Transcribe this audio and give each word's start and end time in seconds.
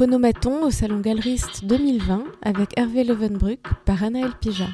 Phonomaton 0.00 0.64
au 0.64 0.70
Salon 0.70 1.00
Galeriste 1.00 1.66
2020 1.66 2.24
avec 2.40 2.70
Hervé 2.78 3.04
Levenbruck 3.04 3.60
par 3.84 4.02
Anaël 4.02 4.32
Pija. 4.40 4.68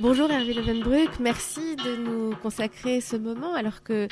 Bonjour 0.00 0.30
Hervé 0.30 0.54
Levenbruck, 0.54 1.20
merci 1.20 1.76
de 1.76 1.96
nous 1.96 2.34
consacrer 2.36 3.02
ce 3.02 3.16
moment 3.16 3.52
alors 3.52 3.82
que 3.82 4.08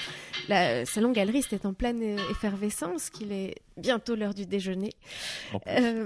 le 0.51 0.85
Salon 0.85 1.11
Galeriste 1.11 1.55
est 1.55 1.65
en 1.65 1.73
pleine 1.73 2.19
effervescence, 2.31 3.09
qu'il 3.09 3.33
est 3.33 3.55
bientôt 3.77 4.15
l'heure 4.15 4.35
du 4.35 4.47
déjeuner. 4.47 4.93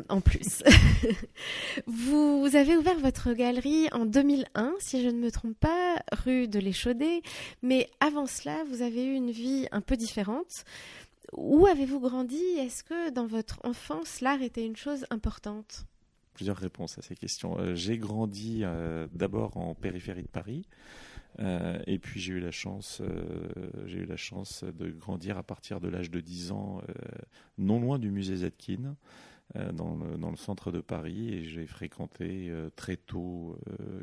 En 0.09 0.21
plus. 0.21 0.63
Euh, 0.67 1.13
vous, 1.87 2.51
avez 2.55 2.77
ouvert 2.77 2.99
votre 2.99 3.33
galerie 3.33 3.89
en 3.93 4.07
2001, 4.07 4.75
si 4.79 5.03
je 5.03 5.09
ne 5.09 5.19
me 5.19 5.31
trompe 5.31 5.59
pas, 5.59 6.03
rue 6.25 6.49
de 6.49 6.59
l'Échaudé, 6.59 7.23
mais 7.63 7.89
avant 8.01 8.27
cela, 8.27 8.65
vous 8.71 8.83
avez 8.83 9.05
eu 9.05 9.15
une 9.15 9.31
vie 9.31 9.67
un 9.73 9.81
peu 9.81 9.97
différente. 9.97 10.65
Où 11.33 11.67
avez-vous 11.67 12.01
grandi? 12.01 12.43
Est-ce 12.59 12.85
que 12.85 13.11
dans 13.11 13.27
votre 13.27 13.59
enfance, 13.65 14.21
l'art 14.21 14.43
était 14.43 14.65
une 14.65 14.77
chose 14.77 15.05
importante? 15.11 15.87
Plusieurs 16.35 16.57
réponses 16.57 16.99
à 16.99 17.03
ces 17.03 17.17
questions. 17.17 17.59
Euh, 17.59 17.75
j'ai 17.75 17.99
grandi 17.99 18.61
euh, 18.63 19.07
d'abord 19.13 19.57
en 19.57 19.75
périphérie 19.75 20.23
de 20.23 20.29
Paris. 20.29 20.67
Euh, 21.39 21.79
et 21.87 21.99
puis 21.99 22.21
j'ai 22.21 22.35
eu 22.35 22.41
la 22.41 22.51
chance, 22.51 23.03
j'ai 23.87 23.99
eu 23.99 24.07
la 24.07 24.17
chance 24.17 24.65
de 24.65 24.91
grandir 24.91 25.37
à 25.39 25.43
partir 25.43 25.81
de 25.81 25.89
l'âge 25.89 26.11
de 26.11 26.21
10 26.21 26.53
ans, 26.53 26.83
non 27.59 27.81
loin 27.81 27.99
du 27.99 28.11
musée 28.11 28.37
Zetkin, 28.37 28.97
dans 29.55 29.97
le, 29.97 30.17
dans, 30.19 30.31
le, 30.31 30.37
centre 30.37 30.73
de 30.73 30.81
Paris. 30.81 31.35
Et 31.35 31.45
j'ai 31.45 31.67
fréquenté 31.67 32.53
très 32.75 32.97
tôt, 32.97 33.59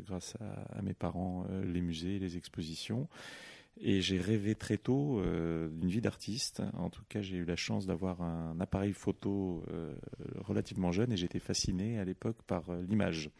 grâce 0.05 0.35
à, 0.39 0.77
à, 0.77 0.81
mes 0.81 0.93
parents, 0.93 1.45
les 1.63 1.81
musées, 1.81 2.19
les 2.19 2.37
expositions. 2.37 3.07
Et 3.81 4.01
j'ai 4.01 4.19
rêvé 4.19 4.53
très 4.53 4.77
tôt 4.77 5.19
euh, 5.19 5.67
d'une 5.67 5.89
vie 5.89 6.01
d'artiste. 6.01 6.61
En 6.73 6.89
tout 6.89 7.01
cas, 7.09 7.21
j'ai 7.21 7.37
eu 7.37 7.45
la 7.45 7.55
chance 7.55 7.87
d'avoir 7.87 8.21
un 8.21 8.59
appareil 8.59 8.93
photo 8.93 9.63
euh, 9.71 9.95
relativement 10.37 10.91
jeune 10.91 11.11
et 11.11 11.17
j'étais 11.17 11.39
fasciné 11.39 11.97
à 11.97 12.05
l'époque 12.05 12.37
par 12.45 12.69
euh, 12.69 12.83
l'image. 12.87 13.31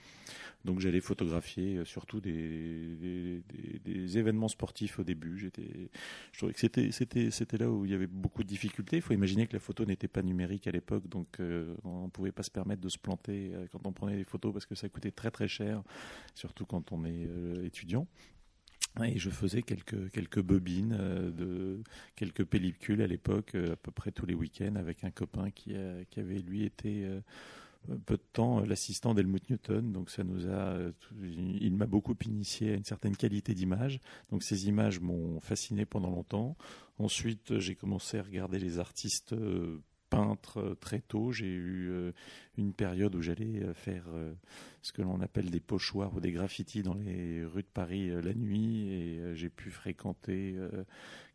Donc 0.66 0.80
j'allais 0.80 1.02
photographier 1.02 1.84
surtout 1.84 2.22
des, 2.22 3.44
événements 4.18 4.48
sportifs 4.48 4.98
au 4.98 5.04
début. 5.04 5.52
Je 6.32 6.38
trouvais 6.38 6.54
que 6.54 6.60
c'était 6.60 7.58
là 7.58 7.70
où 7.70 7.84
il 7.84 7.92
y 7.92 7.94
avait 7.94 8.08
beaucoup 8.08 8.44
de 8.44 8.48
difficultés. 8.48 8.96
Il 8.96 9.02
faut 9.02 9.14
imaginer 9.14 9.46
que 9.46 9.54
la 9.54 9.60
photo 9.60 9.86
n'était 9.86 10.08
pas 10.08 10.22
numérique 10.22 10.66
à 10.68 10.72
l'époque, 10.72 11.10
donc 11.10 11.38
on 11.84 12.06
ne 12.06 12.10
pouvait 12.10 12.32
pas 12.32 12.44
se 12.44 12.52
permettre 12.52 12.82
de 12.82 12.88
se 12.88 12.98
planter 12.98 13.52
quand 13.74 13.86
on 13.86 13.92
prenait 13.92 14.16
des 14.16 14.24
photos 14.24 14.54
parce 14.54 14.66
que 14.66 14.76
ça 14.76 14.88
coûtait 14.88 15.12
très 15.12 15.32
très 15.32 15.50
cher, 15.50 15.84
surtout 16.34 16.66
quand 16.66 16.94
on 16.94 17.04
est 17.04 17.28
étudiant. 17.66 18.08
Et 19.02 19.18
je 19.18 19.30
faisais 19.32 19.64
quelques, 19.64 20.12
quelques 20.12 20.42
bobines, 20.42 20.96
euh, 21.00 21.32
de, 21.32 21.82
quelques 22.16 22.46
pellicules 22.46 23.02
à 23.02 23.08
l'époque, 23.08 23.56
euh, 23.56 23.74
à 23.74 23.76
peu 23.76 23.92
près 23.92 24.12
tous 24.12 24.28
les 24.28 24.36
week-ends, 24.36 24.76
avec 24.76 25.04
un 25.04 25.10
copain 25.10 25.50
qui, 25.50 25.74
qui 26.12 26.20
avait 26.20 26.40
lui 26.40 26.64
été 26.64 27.06
euh, 27.06 27.20
peu 28.06 28.18
de 28.18 28.24
temps 28.34 28.60
l'assistant 28.60 29.16
d'Helmut 29.16 29.50
Newton. 29.50 29.92
Donc 29.92 30.12
ça 30.12 30.24
nous 30.24 30.48
a, 30.48 30.78
il 31.24 31.76
m'a 31.76 31.88
beaucoup 31.88 32.16
initié 32.26 32.74
à 32.74 32.76
une 32.76 32.84
certaine 32.84 33.18
qualité 33.18 33.56
d'image. 33.56 34.00
Donc 34.30 34.44
ces 34.44 34.68
images 34.68 35.00
m'ont 35.00 35.40
fasciné 35.40 35.86
pendant 35.86 36.12
longtemps. 36.12 36.56
Ensuite, 37.00 37.58
j'ai 37.58 37.76
commencé 37.76 38.20
à 38.20 38.24
regarder 38.24 38.60
les 38.60 38.78
artistes 38.78 39.34
peintre 40.14 40.60
euh, 40.60 40.76
très 40.76 41.00
tôt. 41.00 41.32
J'ai 41.32 41.48
eu 41.48 41.90
euh, 41.90 42.12
une 42.58 42.74
période 42.74 43.16
où 43.16 43.22
j'allais 43.22 43.64
euh, 43.64 43.74
faire 43.74 44.04
ce 44.82 44.92
que 44.92 45.02
l'on 45.02 45.22
appelle 45.22 45.50
des 45.50 45.60
pochoirs 45.60 46.14
ou 46.16 46.20
des 46.20 46.32
graffitis 46.32 46.84
dans 46.84 46.94
les 46.94 47.44
rues 47.44 47.64
de 47.64 47.68
Paris 47.74 48.10
la 48.22 48.34
nuit 48.34 48.90
et 48.90 49.36
j'ai 49.36 49.50
pu 49.50 49.72
fréquenter 49.72 50.56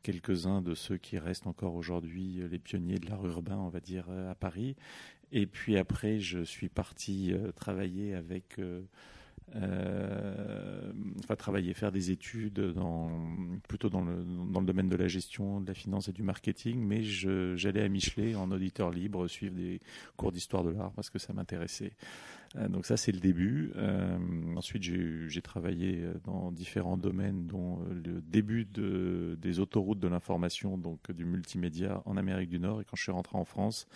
quelques-uns 0.03 0.61
de 0.61 0.75
ceux 0.75 0.99
qui 0.99 1.19
restent 1.19 1.47
encore 1.47 1.75
aujourd'hui 1.75 2.43
les 2.51 2.59
pionniers 2.59 2.99
de 2.99 3.09
l'art 3.09 3.27
urbain, 3.27 3.57
on 3.57 3.71
va 3.71 3.81
dire, 3.81 4.11
à 4.29 4.35
Paris. 4.35 4.77
Et 5.33 5.47
puis 5.47 5.79
après, 5.79 6.21
je 6.21 6.43
suis 6.43 6.69
parti 6.69 7.33
travailler 7.57 8.15
avec 8.15 8.61
euh, 9.57 10.93
enfin, 11.25 11.37
travailler, 11.37 11.75
faire 11.75 11.93
des 11.93 12.11
études 12.11 12.61
dans, 12.61 13.11
plutôt 13.69 13.89
dans 13.89 14.03
le, 14.03 14.25
dans 14.53 14.61
le 14.61 14.67
domaine 14.67 14.89
de 14.89 14.97
la 14.97 15.09
gestion, 15.09 15.61
de 15.61 15.69
la 15.69 15.75
finance 15.75 16.09
et 16.09 16.13
du 16.13 16.23
marketing, 16.23 16.79
mais 16.79 17.03
j'allais 17.03 17.83
à 17.83 17.89
Michelet 17.89 18.35
en 18.35 18.51
auditeur 18.51 18.91
libre 18.91 19.27
suivre 19.29 19.55
des 19.55 19.81
cours 20.17 20.33
d'histoire 20.33 20.65
de 20.65 20.71
l'art 20.71 20.93
parce 20.93 21.11
que 21.11 21.19
ça 21.19 21.33
m'intéressait. 21.33 21.93
Euh, 22.57 22.69
donc 22.69 22.87
ça, 22.87 22.97
c'est 22.97 23.13
le 23.13 23.21
début. 23.21 23.73
Euh, 23.77 24.19
ensuite, 24.57 24.83
j'ai 24.83 25.43
travaillé 25.43 26.05
dans 26.25 26.51
différents 26.51 26.97
domaines, 26.97 27.47
dont 27.47 27.81
le 27.91 28.21
début 28.21 28.65
de, 28.65 29.37
des 29.41 29.61
autoroutes 29.61 30.01
de 30.01 30.09
l'information, 30.09 30.79
donc 30.79 31.11
du 31.13 31.25
multimédia 31.25 32.03
en 32.05 32.17
Amérique 32.17 32.51
du 32.51 32.59
Nord. 32.59 32.81
Et 32.81 32.85
quand 32.85 32.97
je 32.97 33.03
suis 33.03 33.13
rentré 33.13 33.37
en 33.37 33.45
France, 33.45 33.87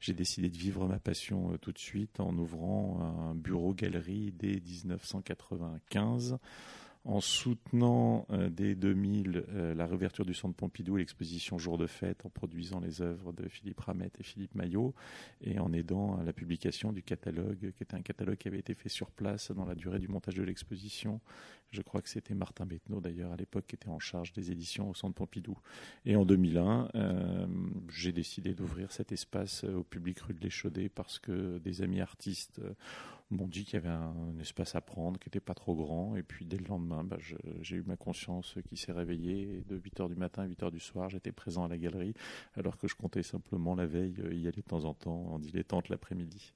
j'ai 0.00 0.14
décidé 0.14 0.48
de 0.48 0.56
vivre 0.56 0.86
ma 0.86 0.98
passion 0.98 1.52
euh, 1.52 1.58
tout 1.58 1.72
de 1.72 1.78
suite 1.78 2.20
en 2.20 2.36
ouvrant 2.36 3.30
un 3.30 3.34
bureau 3.34 3.74
galerie 3.74 4.32
dès 4.32 4.60
1995 4.60 6.38
en 7.06 7.20
soutenant 7.20 8.26
euh, 8.30 8.50
dès 8.50 8.74
2000 8.74 9.44
euh, 9.48 9.74
la 9.74 9.86
réouverture 9.86 10.24
du 10.24 10.34
centre 10.34 10.56
Pompidou 10.56 10.96
et 10.96 11.00
l'exposition 11.00 11.56
Jour 11.56 11.78
de 11.78 11.86
fête, 11.86 12.26
en 12.26 12.30
produisant 12.30 12.80
les 12.80 13.00
œuvres 13.00 13.32
de 13.32 13.48
Philippe 13.48 13.80
Ramette 13.80 14.18
et 14.18 14.24
Philippe 14.24 14.54
Maillot, 14.56 14.92
et 15.40 15.60
en 15.60 15.72
aidant 15.72 16.18
à 16.18 16.24
la 16.24 16.32
publication 16.32 16.92
du 16.92 17.02
catalogue, 17.02 17.72
qui 17.76 17.82
était 17.82 17.94
un 17.94 18.02
catalogue 18.02 18.36
qui 18.36 18.48
avait 18.48 18.58
été 18.58 18.74
fait 18.74 18.88
sur 18.88 19.10
place 19.10 19.52
dans 19.52 19.64
la 19.64 19.76
durée 19.76 20.00
du 20.00 20.08
montage 20.08 20.34
de 20.34 20.42
l'exposition. 20.42 21.20
Je 21.70 21.82
crois 21.82 22.00
que 22.00 22.08
c'était 22.08 22.34
Martin 22.34 22.66
Bettenot 22.66 23.00
d'ailleurs 23.00 23.32
à 23.32 23.36
l'époque 23.36 23.66
qui 23.66 23.74
était 23.74 23.88
en 23.88 23.98
charge 23.98 24.32
des 24.32 24.50
éditions 24.50 24.90
au 24.90 24.94
centre 24.94 25.14
Pompidou. 25.14 25.58
Et 26.04 26.16
en 26.16 26.24
2001, 26.24 26.90
euh, 26.94 27.46
j'ai 27.90 28.12
décidé 28.12 28.54
d'ouvrir 28.54 28.92
cet 28.92 29.12
espace 29.12 29.64
au 29.64 29.82
public 29.82 30.20
rue 30.20 30.34
de 30.34 30.40
l'Échaudé 30.40 30.88
parce 30.88 31.18
que 31.18 31.58
des 31.58 31.82
amis 31.82 32.00
artistes 32.00 32.60
m'ont 33.30 33.48
dit 33.48 33.64
qu'il 33.64 33.74
y 33.74 33.76
avait 33.76 33.88
un, 33.88 34.38
espace 34.40 34.74
à 34.74 34.80
prendre 34.80 35.18
qui 35.18 35.28
n'était 35.28 35.40
pas 35.40 35.54
trop 35.54 35.74
grand. 35.74 36.16
Et 36.16 36.22
puis 36.22 36.44
dès 36.44 36.56
le 36.56 36.66
lendemain, 36.66 37.02
bah, 37.04 37.18
j'ai 37.60 37.76
eu 37.76 37.82
ma 37.82 37.96
conscience 37.96 38.56
qui 38.68 38.76
s'est 38.76 38.92
réveillée. 38.92 39.58
Et 39.58 39.62
de 39.62 39.78
8h 39.78 40.08
du 40.08 40.16
matin 40.16 40.42
à 40.42 40.48
8h 40.48 40.70
du 40.70 40.80
soir, 40.80 41.08
j'étais 41.08 41.32
présent 41.32 41.64
à 41.64 41.68
la 41.68 41.78
galerie, 41.78 42.14
alors 42.54 42.76
que 42.76 42.88
je 42.88 42.94
comptais 42.94 43.22
simplement 43.22 43.74
la 43.74 43.86
veille 43.86 44.14
euh, 44.20 44.34
y 44.34 44.46
aller 44.46 44.62
de 44.62 44.68
temps 44.68 44.84
en 44.84 44.94
temps 44.94 45.26
en 45.32 45.38
dilettante 45.38 45.88
l'après-midi. 45.88 46.52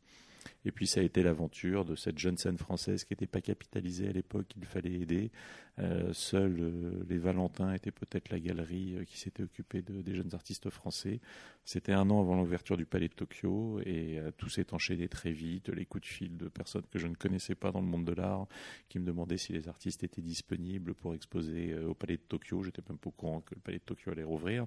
Et 0.64 0.72
puis 0.72 0.86
ça 0.86 1.00
a 1.00 1.02
été 1.02 1.22
l'aventure 1.22 1.84
de 1.84 1.94
cette 1.94 2.18
jeune 2.18 2.36
scène 2.36 2.58
française 2.58 3.04
qui 3.04 3.12
n'était 3.12 3.26
pas 3.26 3.40
capitalisée 3.40 4.08
à 4.08 4.12
l'époque, 4.12 4.46
qu'il 4.48 4.64
fallait 4.64 4.92
aider. 4.92 5.30
Euh, 5.78 6.12
seuls 6.12 6.58
euh, 6.60 7.04
les 7.08 7.16
Valentins 7.16 7.72
étaient 7.72 7.92
peut-être 7.92 8.28
la 8.30 8.38
galerie 8.38 8.96
euh, 8.96 9.04
qui 9.04 9.18
s'était 9.18 9.44
occupée 9.44 9.80
de, 9.80 10.02
des 10.02 10.14
jeunes 10.14 10.34
artistes 10.34 10.68
français. 10.68 11.20
C'était 11.64 11.92
un 11.92 12.10
an 12.10 12.20
avant 12.20 12.36
l'ouverture 12.36 12.76
du 12.76 12.84
Palais 12.84 13.08
de 13.08 13.14
Tokyo 13.14 13.80
et 13.86 14.18
tout 14.38 14.48
s'est 14.48 14.74
enchaîné 14.74 15.08
très 15.08 15.30
vite. 15.30 15.68
Les 15.68 15.84
coups 15.84 16.02
de 16.02 16.08
fil 16.08 16.36
de 16.36 16.48
personnes 16.48 16.86
que 16.90 16.98
je 16.98 17.06
ne 17.06 17.14
connaissais 17.14 17.54
pas 17.54 17.70
dans 17.70 17.80
le 17.80 17.86
monde 17.86 18.04
de 18.04 18.12
l'art 18.12 18.48
qui 18.88 18.98
me 18.98 19.04
demandaient 19.04 19.36
si 19.36 19.52
les 19.52 19.68
artistes 19.68 20.02
étaient 20.02 20.22
disponibles 20.22 20.94
pour 20.94 21.14
exposer 21.14 21.78
au 21.78 21.94
Palais 21.94 22.16
de 22.16 22.22
Tokyo. 22.22 22.62
J'étais 22.64 22.82
même 22.88 22.98
pas 22.98 23.08
au 23.08 23.12
courant 23.12 23.40
que 23.42 23.54
le 23.54 23.60
Palais 23.60 23.78
de 23.78 23.84
Tokyo 23.84 24.10
allait 24.10 24.24
rouvrir. 24.24 24.64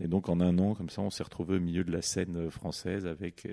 Et 0.00 0.08
donc 0.08 0.28
en 0.28 0.40
un 0.40 0.58
an, 0.58 0.74
comme 0.74 0.90
ça, 0.90 1.02
on 1.02 1.10
s'est 1.10 1.22
retrouvé 1.22 1.56
au 1.56 1.60
milieu 1.60 1.84
de 1.84 1.92
la 1.92 2.02
scène 2.02 2.50
française 2.50 3.06
avec, 3.06 3.46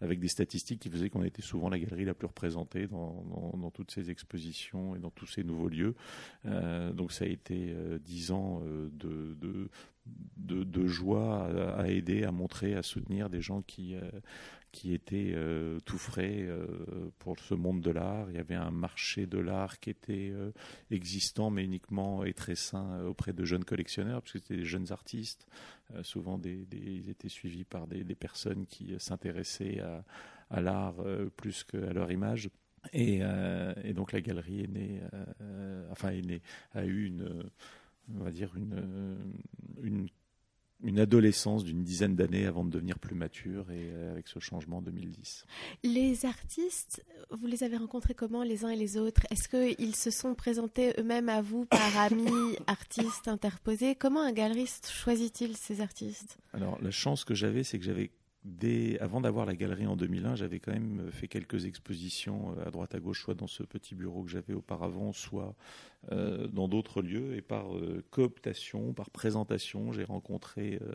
avec 0.00 0.18
des 0.18 0.28
statistiques 0.28 0.57
qui 0.64 0.90
faisait 0.90 1.10
qu'on 1.10 1.22
était 1.22 1.42
souvent 1.42 1.68
la 1.68 1.78
galerie 1.78 2.04
la 2.04 2.14
plus 2.14 2.26
représentée 2.26 2.86
dans, 2.86 3.70
toutes 3.72 3.90
ces 3.90 4.10
expositions 4.10 4.96
et 4.96 4.98
dans 4.98 5.10
tous 5.10 5.26
ces 5.26 5.44
nouveaux 5.44 5.68
lieux. 5.68 5.94
Euh, 6.46 6.92
donc 6.92 7.12
ça 7.12 7.24
a 7.24 7.28
été 7.28 7.68
euh, 7.70 7.98
dix 7.98 8.32
ans 8.32 8.62
euh, 8.64 8.88
de, 10.36 10.86
joie 10.86 11.46
à, 11.76 11.88
aider, 11.88 12.24
à 12.24 12.32
montrer, 12.32 12.74
à 12.74 12.82
soutenir 12.82 13.28
des 13.28 13.42
gens 13.42 13.62
qui, 13.62 13.94
étaient 14.86 15.36
tout 15.84 15.98
frais 15.98 16.48
pour 17.18 17.38
ce 17.38 17.54
monde 17.54 17.82
de 17.82 17.90
l'art. 17.90 18.30
Il 18.30 18.36
y 18.36 18.40
avait 18.40 18.54
un 18.54 18.70
marché 18.70 19.26
de 19.26 19.38
l'art 19.38 19.78
qui 19.80 19.90
était 19.90 20.32
existant, 20.90 21.50
mais 21.50 21.64
uniquement 21.64 22.24
et 22.24 22.32
très 22.32 22.54
sain 22.54 23.04
auprès 23.04 23.34
de 23.34 23.44
jeunes 23.44 23.64
collectionneurs, 23.64 24.22
puisque 24.22 24.38
c'était 24.38 24.56
des 24.56 24.64
jeunes 24.64 24.90
artistes. 24.92 25.46
souvent, 26.02 26.40
ils 26.42 27.10
étaient 27.10 27.28
suivis 27.28 27.64
par 27.64 27.86
des 27.86 28.14
personnes 28.14 28.64
qui 28.66 28.94
s'intéressaient 28.98 29.80
à 29.80 30.04
à 30.50 30.60
l'art 30.60 30.96
euh, 31.00 31.28
plus 31.36 31.64
qu'à 31.64 31.92
leur 31.92 32.10
image. 32.10 32.50
Et, 32.92 33.18
euh, 33.22 33.74
et, 33.82 33.92
donc 33.92 34.12
la 34.12 34.20
galerie 34.20 34.62
est 34.62 34.68
née, 34.68 35.00
euh, 35.42 35.86
enfin 35.90 36.10
est 36.10 36.22
née, 36.22 36.42
a 36.72 36.84
eu 36.84 37.06
une, 37.06 37.50
on 38.14 38.22
va 38.22 38.30
dire 38.30 38.54
une, 38.56 39.18
une, 39.82 40.08
une 40.84 41.00
adolescence 41.00 41.64
d'une 41.64 41.82
dizaine 41.82 42.14
d'années 42.14 42.46
avant 42.46 42.64
de 42.64 42.70
devenir 42.70 42.98
plus 43.00 43.16
mature 43.16 43.70
et 43.72 43.92
avec 44.10 44.28
ce 44.28 44.38
changement 44.38 44.78
en 44.78 44.82
2010. 44.82 45.44
Les 45.82 46.24
artistes, 46.24 47.04
vous 47.30 47.48
les 47.48 47.64
avez 47.64 47.76
rencontrés 47.76 48.14
comment 48.14 48.44
les 48.44 48.64
uns 48.64 48.70
et 48.70 48.76
les 48.76 48.96
autres? 48.96 49.22
Est-ce 49.30 49.48
qu'ils 49.48 49.96
se 49.96 50.10
sont 50.10 50.34
présentés 50.34 50.94
eux-mêmes 50.98 51.28
à 51.28 51.42
vous 51.42 51.66
par 51.66 51.96
amis, 51.98 52.56
artistes 52.68 53.26
interposés? 53.26 53.96
Comment 53.96 54.22
un 54.22 54.32
galeriste 54.32 54.88
choisit-il 54.88 55.56
ces 55.56 55.80
artistes? 55.80 56.38
Alors 56.54 56.80
la 56.80 56.92
chance 56.92 57.24
que 57.24 57.34
j'avais, 57.34 57.64
c'est 57.64 57.78
que 57.78 57.84
j'avais 57.84 58.12
dès, 58.44 58.98
avant 59.00 59.20
d'avoir 59.20 59.46
la 59.46 59.54
galerie 59.54 59.86
en 59.86 59.96
2001, 59.96 60.36
j'avais 60.36 60.60
quand 60.60 60.72
même 60.72 61.10
fait 61.12 61.28
quelques 61.28 61.66
expositions 61.66 62.56
à 62.64 62.70
droite 62.70 62.94
à 62.94 63.00
gauche, 63.00 63.22
soit 63.22 63.34
dans 63.34 63.46
ce 63.46 63.62
petit 63.62 63.94
bureau 63.94 64.22
que 64.22 64.30
j'avais 64.30 64.54
auparavant, 64.54 65.12
soit 65.12 65.54
dans 66.10 66.68
d'autres 66.68 67.02
lieux. 67.02 67.34
Et 67.34 67.42
par 67.42 67.66
cooptation, 68.10 68.92
par 68.92 69.10
présentation, 69.10 69.92
j'ai 69.92 70.04
rencontré 70.04 70.78
euh, 70.82 70.94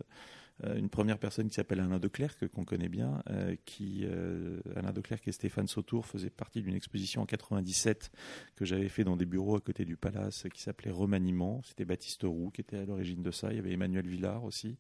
une 0.75 0.89
première 0.89 1.17
personne 1.17 1.49
qui 1.49 1.55
s'appelle 1.55 1.79
Alain 1.79 1.99
Declercq, 1.99 2.47
qu'on 2.47 2.63
connaît 2.63 2.89
bien, 2.89 3.21
euh, 3.29 3.55
qui, 3.65 4.01
euh, 4.03 4.61
Alain 4.75 4.93
Declercq 4.93 5.27
et 5.27 5.31
Stéphane 5.31 5.67
Sautour 5.67 6.05
faisaient 6.05 6.29
partie 6.29 6.61
d'une 6.61 6.75
exposition 6.75 7.21
en 7.21 7.25
97 7.25 8.11
que 8.55 8.63
j'avais 8.63 8.87
fait 8.87 9.03
dans 9.03 9.17
des 9.17 9.25
bureaux 9.25 9.55
à 9.55 9.61
côté 9.61 9.83
du 9.83 9.97
Palace 9.97 10.45
qui 10.53 10.61
s'appelait 10.61 10.91
Remaniement. 10.91 11.61
C'était 11.63 11.85
Baptiste 11.85 12.23
Roux 12.23 12.51
qui 12.51 12.61
était 12.61 12.77
à 12.77 12.85
l'origine 12.85 13.23
de 13.23 13.31
ça. 13.31 13.51
Il 13.51 13.57
y 13.57 13.59
avait 13.59 13.73
Emmanuel 13.73 14.07
Villard 14.07 14.43
aussi. 14.43 14.77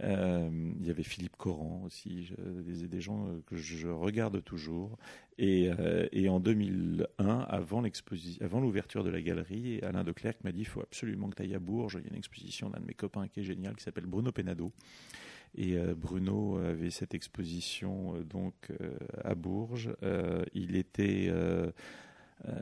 il 0.00 0.86
y 0.86 0.90
avait 0.90 1.02
Philippe 1.02 1.36
Coran 1.36 1.82
aussi, 1.84 2.32
des, 2.38 3.00
gens 3.00 3.28
que 3.46 3.56
je 3.56 3.88
regarde 3.88 4.42
toujours. 4.44 4.98
Et, 5.38 5.70
en 6.28 6.40
2001, 6.40 7.38
avant 7.48 8.60
l'ouverture 8.60 9.04
de 9.04 9.10
la 9.10 9.20
galerie, 9.20 9.80
Alain 9.82 10.04
Declercq 10.04 10.42
m'a 10.44 10.52
dit 10.52 10.60
il 10.60 10.66
faut 10.66 10.82
absolument 10.82 11.28
que 11.28 11.36
tu 11.36 11.42
ailles 11.42 11.54
à 11.54 11.58
Bourges. 11.58 11.98
Il 12.00 12.04
y 12.04 12.08
a 12.08 12.10
une 12.10 12.18
exposition 12.18 12.70
d'un 12.70 12.80
de 12.80 12.86
mes 12.86 12.94
copains 12.94 13.28
qui 13.28 13.40
est 13.40 13.44
génial, 13.44 13.76
qui 13.76 13.84
s'appelle 13.84 14.06
Bruno 14.06 14.32
Penado. 14.32 14.72
Et 15.56 15.76
euh, 15.76 15.94
Bruno 15.96 16.58
avait 16.58 16.90
cette 16.90 17.14
exposition 17.14 18.14
euh, 18.14 18.24
donc 18.24 18.54
euh, 18.80 18.90
à 19.24 19.34
Bourges. 19.34 19.90
il 20.54 20.76
était 20.76 21.32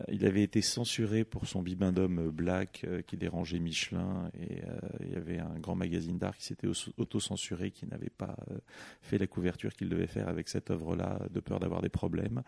il 0.09 0.25
avait 0.25 0.45
été 0.45 0.63
censuré 0.63 1.25
pour 1.25 1.47
son 1.47 1.61
bibendum 1.61 2.31
black 2.31 2.87
qui 3.09 3.17
dérangeait 3.17 3.59
Michelin 3.59 4.31
et 4.41 4.63
il 5.01 5.13
y 5.13 5.17
avait 5.17 5.41
un 5.41 5.59
grand 5.59 5.75
magazine 5.75 6.17
d'art 6.17 6.37
qui 6.37 6.45
s'était 6.45 6.69
auto-censuré 6.97 7.73
qui 7.73 7.87
n'avait 7.87 8.09
pas 8.09 8.37
fait 9.03 9.19
la 9.19 9.27
couverture 9.27 9.75
qu'il 9.75 9.89
devait 9.89 10.07
faire 10.07 10.29
avec 10.29 10.49
cette 10.49 10.71
œuvre-là 10.71 11.27
de 11.29 11.41
peur 11.41 11.59
d'avoir 11.59 11.83
des 11.83 11.89
problèmes. 11.89 12.43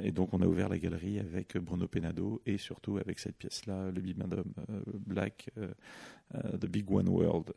et 0.00 0.10
donc 0.10 0.32
on 0.32 0.40
a 0.40 0.46
ouvert 0.46 0.70
la 0.70 0.78
galerie 0.78 1.20
avec 1.20 1.56
Bruno 1.58 1.86
Penado 1.86 2.40
et 2.46 2.56
surtout 2.56 2.96
avec 2.96 3.18
cette 3.18 3.36
pièce-là, 3.36 3.90
le 3.90 4.00
bibendum 4.00 4.50
black 5.06 5.50
The 6.32 6.66
Big 6.66 6.90
One 6.90 7.08
World 7.08 7.52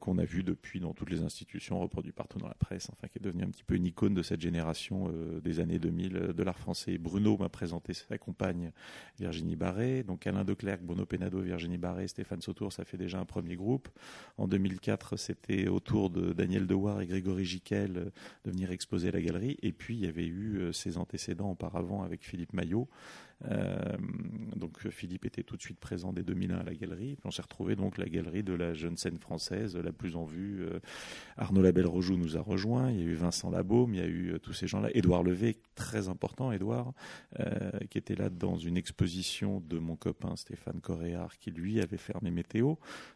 qu'on 0.00 0.18
a 0.18 0.24
vu 0.24 0.42
depuis 0.42 0.80
dans 0.80 0.92
toutes 0.92 1.10
les 1.10 1.22
institutions, 1.22 1.80
reproduit 1.80 2.12
partout 2.12 2.38
dans 2.38 2.48
la 2.48 2.54
presse, 2.54 2.90
enfin 2.92 3.08
qui 3.08 3.18
est 3.18 3.22
devenu 3.22 3.44
un 3.44 3.48
petit 3.48 3.62
peu 3.64 3.74
une 3.74 3.86
icône 3.86 4.12
de 4.12 4.22
cette 4.22 4.40
génération 4.40 5.10
des 5.42 5.60
années 5.60 5.78
2000 5.78 6.12
de 6.34 6.42
l'art 6.42 6.58
français. 6.58 6.98
Bruno 6.98 7.36
m'a 7.38 7.48
présenté 7.48 7.94
sa 7.94 8.18
compagne 8.18 8.72
Virginie 9.18 9.56
Barré. 9.56 10.02
Donc 10.02 10.26
Alain 10.26 10.44
Declercq, 10.44 10.82
Bono 10.82 11.06
Penado, 11.06 11.40
Virginie 11.40 11.78
Barré, 11.78 12.08
Stéphane 12.08 12.42
Sautour, 12.42 12.72
ça 12.72 12.84
fait 12.84 12.96
déjà 12.96 13.18
un 13.18 13.24
premier 13.24 13.56
groupe. 13.56 13.88
En 14.36 14.48
2004, 14.48 15.16
c'était 15.16 15.68
au 15.68 15.80
tour 15.80 16.10
de 16.10 16.32
Daniel 16.32 16.66
Dewar 16.66 17.00
et 17.00 17.06
Grégory 17.06 17.44
Giquel 17.44 17.96
euh, 17.96 18.10
de 18.44 18.50
venir 18.50 18.70
exposer 18.70 19.10
la 19.10 19.20
galerie. 19.20 19.56
Et 19.62 19.72
puis, 19.72 19.96
il 19.96 20.04
y 20.04 20.06
avait 20.06 20.26
eu 20.26 20.58
euh, 20.58 20.72
ses 20.72 20.98
antécédents 20.98 21.50
auparavant 21.50 22.02
avec 22.02 22.24
Philippe 22.24 22.52
Maillot. 22.52 22.88
Euh, 23.44 23.96
donc 24.56 24.88
Philippe 24.88 25.24
était 25.24 25.42
tout 25.42 25.56
de 25.56 25.62
suite 25.62 25.78
présent 25.78 26.12
dès 26.12 26.22
2001 26.22 26.58
à 26.58 26.62
la 26.62 26.74
galerie. 26.74 27.16
Puis 27.16 27.26
on 27.26 27.30
s'est 27.30 27.42
retrouvé 27.42 27.76
donc 27.76 27.98
la 27.98 28.08
galerie 28.08 28.42
de 28.42 28.52
la 28.52 28.74
jeune 28.74 28.96
scène 28.96 29.18
française 29.18 29.76
la 29.76 29.92
plus 29.92 30.16
en 30.16 30.24
vue. 30.24 30.66
Arnaud 31.36 31.62
Labelle-Rojoux 31.62 32.16
nous 32.16 32.36
a 32.36 32.40
rejoint. 32.40 32.90
Il 32.90 32.98
y 32.98 33.02
a 33.02 33.04
eu 33.04 33.14
Vincent 33.14 33.50
Labaume, 33.50 33.94
il 33.94 34.00
y 34.00 34.02
a 34.02 34.06
eu 34.06 34.38
tous 34.42 34.52
ces 34.52 34.66
gens-là. 34.66 34.88
Édouard 34.94 35.22
Levé, 35.22 35.56
très 35.74 36.08
important, 36.08 36.52
Édouard, 36.52 36.92
qui 37.90 37.98
était 37.98 38.16
là 38.16 38.30
dans 38.30 38.56
une 38.56 38.76
exposition 38.76 39.60
de 39.60 39.78
mon 39.78 39.96
copain 39.96 40.36
Stéphane 40.36 40.80
Coréard 40.80 41.38
qui 41.38 41.50
lui 41.50 41.80
avait 41.80 41.96
fermé 41.96 42.30
Météo. 42.30 42.74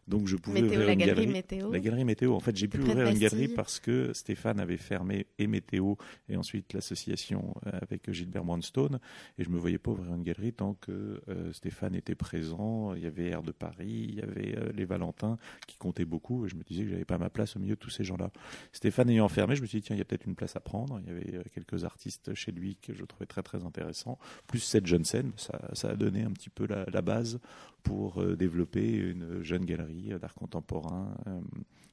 Donc 0.09 0.29
je 0.29 0.37
pouvais 0.37 0.63
ouvrir 0.63 0.81
la 0.81 0.93
une 0.93 0.99
galerie 0.99 1.27
Météo. 1.27 1.73
La 1.73 1.81
galerie 1.81 2.05
Météo. 2.05 2.35
En 2.35 2.41
fait, 2.41 2.57
j'ai 2.57 2.69
pu 2.69 2.81
ouvrir 2.81 3.09
une 3.09 3.19
galerie 3.19 3.49
parce 3.49 3.81
que 3.81 4.13
Stéphane 4.13 4.61
avait 4.61 4.77
fermé 4.77 5.27
et 5.39 5.47
Météo 5.47 5.95
et 6.29 6.37
ensuite 6.37 6.73
l'association 6.73 7.55
euh, 7.67 7.71
avec 7.81 8.11
Gilbert 8.11 8.45
Brownstone 8.45 8.99
et 9.39 9.45
je 9.45 9.49
me 9.49 9.59
voyais 9.59 9.79
pas 9.79 9.91
ouvrir 9.91 10.12
une 10.15 10.23
galerie 10.23 10.53
tant 10.53 10.75
que 10.75 11.21
euh, 11.29 11.53
Stéphane 11.53 11.95
était 11.95 12.15
présent. 12.15 12.95
Il 12.95 13.03
y 13.03 13.07
avait 13.07 13.29
Air 13.29 13.43
de 13.43 13.53
Paris, 13.53 14.07
il 14.09 14.15
y 14.15 14.21
avait 14.21 14.57
euh, 14.57 14.73
les 14.75 14.85
Valentins 14.85 15.39
qui 15.67 15.77
comptaient 15.77 16.05
beaucoup 16.05 16.47
et 16.47 16.49
je 16.49 16.57
me 16.57 16.63
disais 16.63 16.85
que 16.85 16.91
j'avais 16.91 17.05
pas 17.05 17.19
ma 17.19 17.31
place 17.31 17.57
au 17.57 17.61
milieu 17.61 17.75
de 17.75 17.81
tous 17.81 17.91
ces 17.91 18.05
gens-là. 18.05 18.31
Stéphane 18.73 19.11
ayant 19.11 19.29
fermé, 19.29 19.57
je 19.57 19.63
me 19.63 19.67
suis 19.67 19.81
dit 19.81 19.87
tiens, 19.87 19.97
il 19.97 19.99
y 19.99 20.03
a 20.03 20.05
peut-être 20.05 20.27
une 20.27 20.35
place 20.35 20.57
à 20.57 20.61
prendre. 20.61 21.01
Il 21.01 21.07
y 21.07 21.37
avait 21.37 21.45
quelques 21.51 21.85
artistes 21.85 22.35
chez 22.35 22.53
lui 22.53 22.77
que 22.77 22.95
je 22.95 23.05
trouvais 23.05 23.27
très 23.27 23.43
très 23.43 23.65
intéressants, 23.65 24.19
plus 24.47 24.61
cette 24.61 24.87
jeune 24.87 25.05
scène, 25.05 25.33
ça, 25.37 25.89
a 25.89 25.97
donné 25.97 26.23
un 26.23 26.31
petit 26.33 26.51
peu 26.51 26.67
la, 26.67 27.03
base 27.03 27.41
pour 27.83 28.23
euh, 28.23 28.37
développer 28.37 28.93
une 28.93 29.43
jeune 29.43 29.65
galerie 29.65 30.13
d'art 30.21 30.35
contemporain 30.35 31.17
euh, 31.27 31.41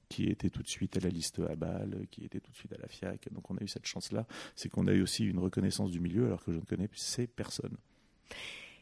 qui 0.07 0.25
était 0.25 0.49
tout 0.49 0.63
de 0.63 0.67
suite 0.67 0.97
à 0.97 0.99
la 0.99 1.09
liste 1.09 1.39
à 1.39 1.55
Bâle, 1.55 2.07
qui 2.11 2.25
était 2.25 2.39
tout 2.39 2.51
de 2.51 2.55
suite 2.55 2.73
à 2.73 2.77
la 2.77 2.87
FIAC. 2.87 3.31
Donc 3.31 3.49
on 3.49 3.57
a 3.57 3.63
eu 3.63 3.67
cette 3.67 3.85
chance-là, 3.85 4.25
c'est 4.55 4.69
qu'on 4.69 4.87
a 4.87 4.93
eu 4.93 5.01
aussi 5.01 5.25
une 5.25 5.39
reconnaissance 5.39 5.91
du 5.91 5.99
milieu 5.99 6.25
alors 6.25 6.43
que 6.43 6.51
je 6.51 6.57
ne 6.57 6.63
connais 6.63 6.89
ces 6.93 7.27
personnes. 7.27 7.77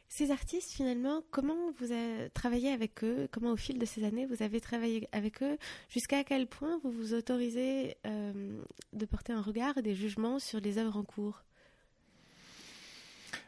Ces 0.09 0.31
artistes, 0.31 0.71
finalement, 0.71 1.21
comment 1.31 1.71
vous 1.79 1.91
avez 1.91 2.29
travaillé 2.29 2.71
avec 2.71 3.03
eux? 3.03 3.27
Comment, 3.31 3.51
au 3.51 3.57
fil 3.57 3.77
de 3.77 3.85
ces 3.85 4.05
années, 4.05 4.25
vous 4.25 4.41
avez 4.41 4.61
travaillé 4.61 5.07
avec 5.11 5.43
eux? 5.43 5.57
Jusqu'à 5.89 6.23
quel 6.23 6.47
point 6.47 6.79
vous 6.83 6.91
vous 6.91 7.13
autorisez 7.13 7.97
euh, 8.05 8.61
de 8.93 9.05
porter 9.05 9.33
un 9.33 9.41
regard 9.41 9.77
et 9.77 9.81
des 9.81 9.95
jugements 9.95 10.39
sur 10.39 10.61
les 10.61 10.77
œuvres 10.77 10.95
en 10.95 11.03
cours? 11.03 11.43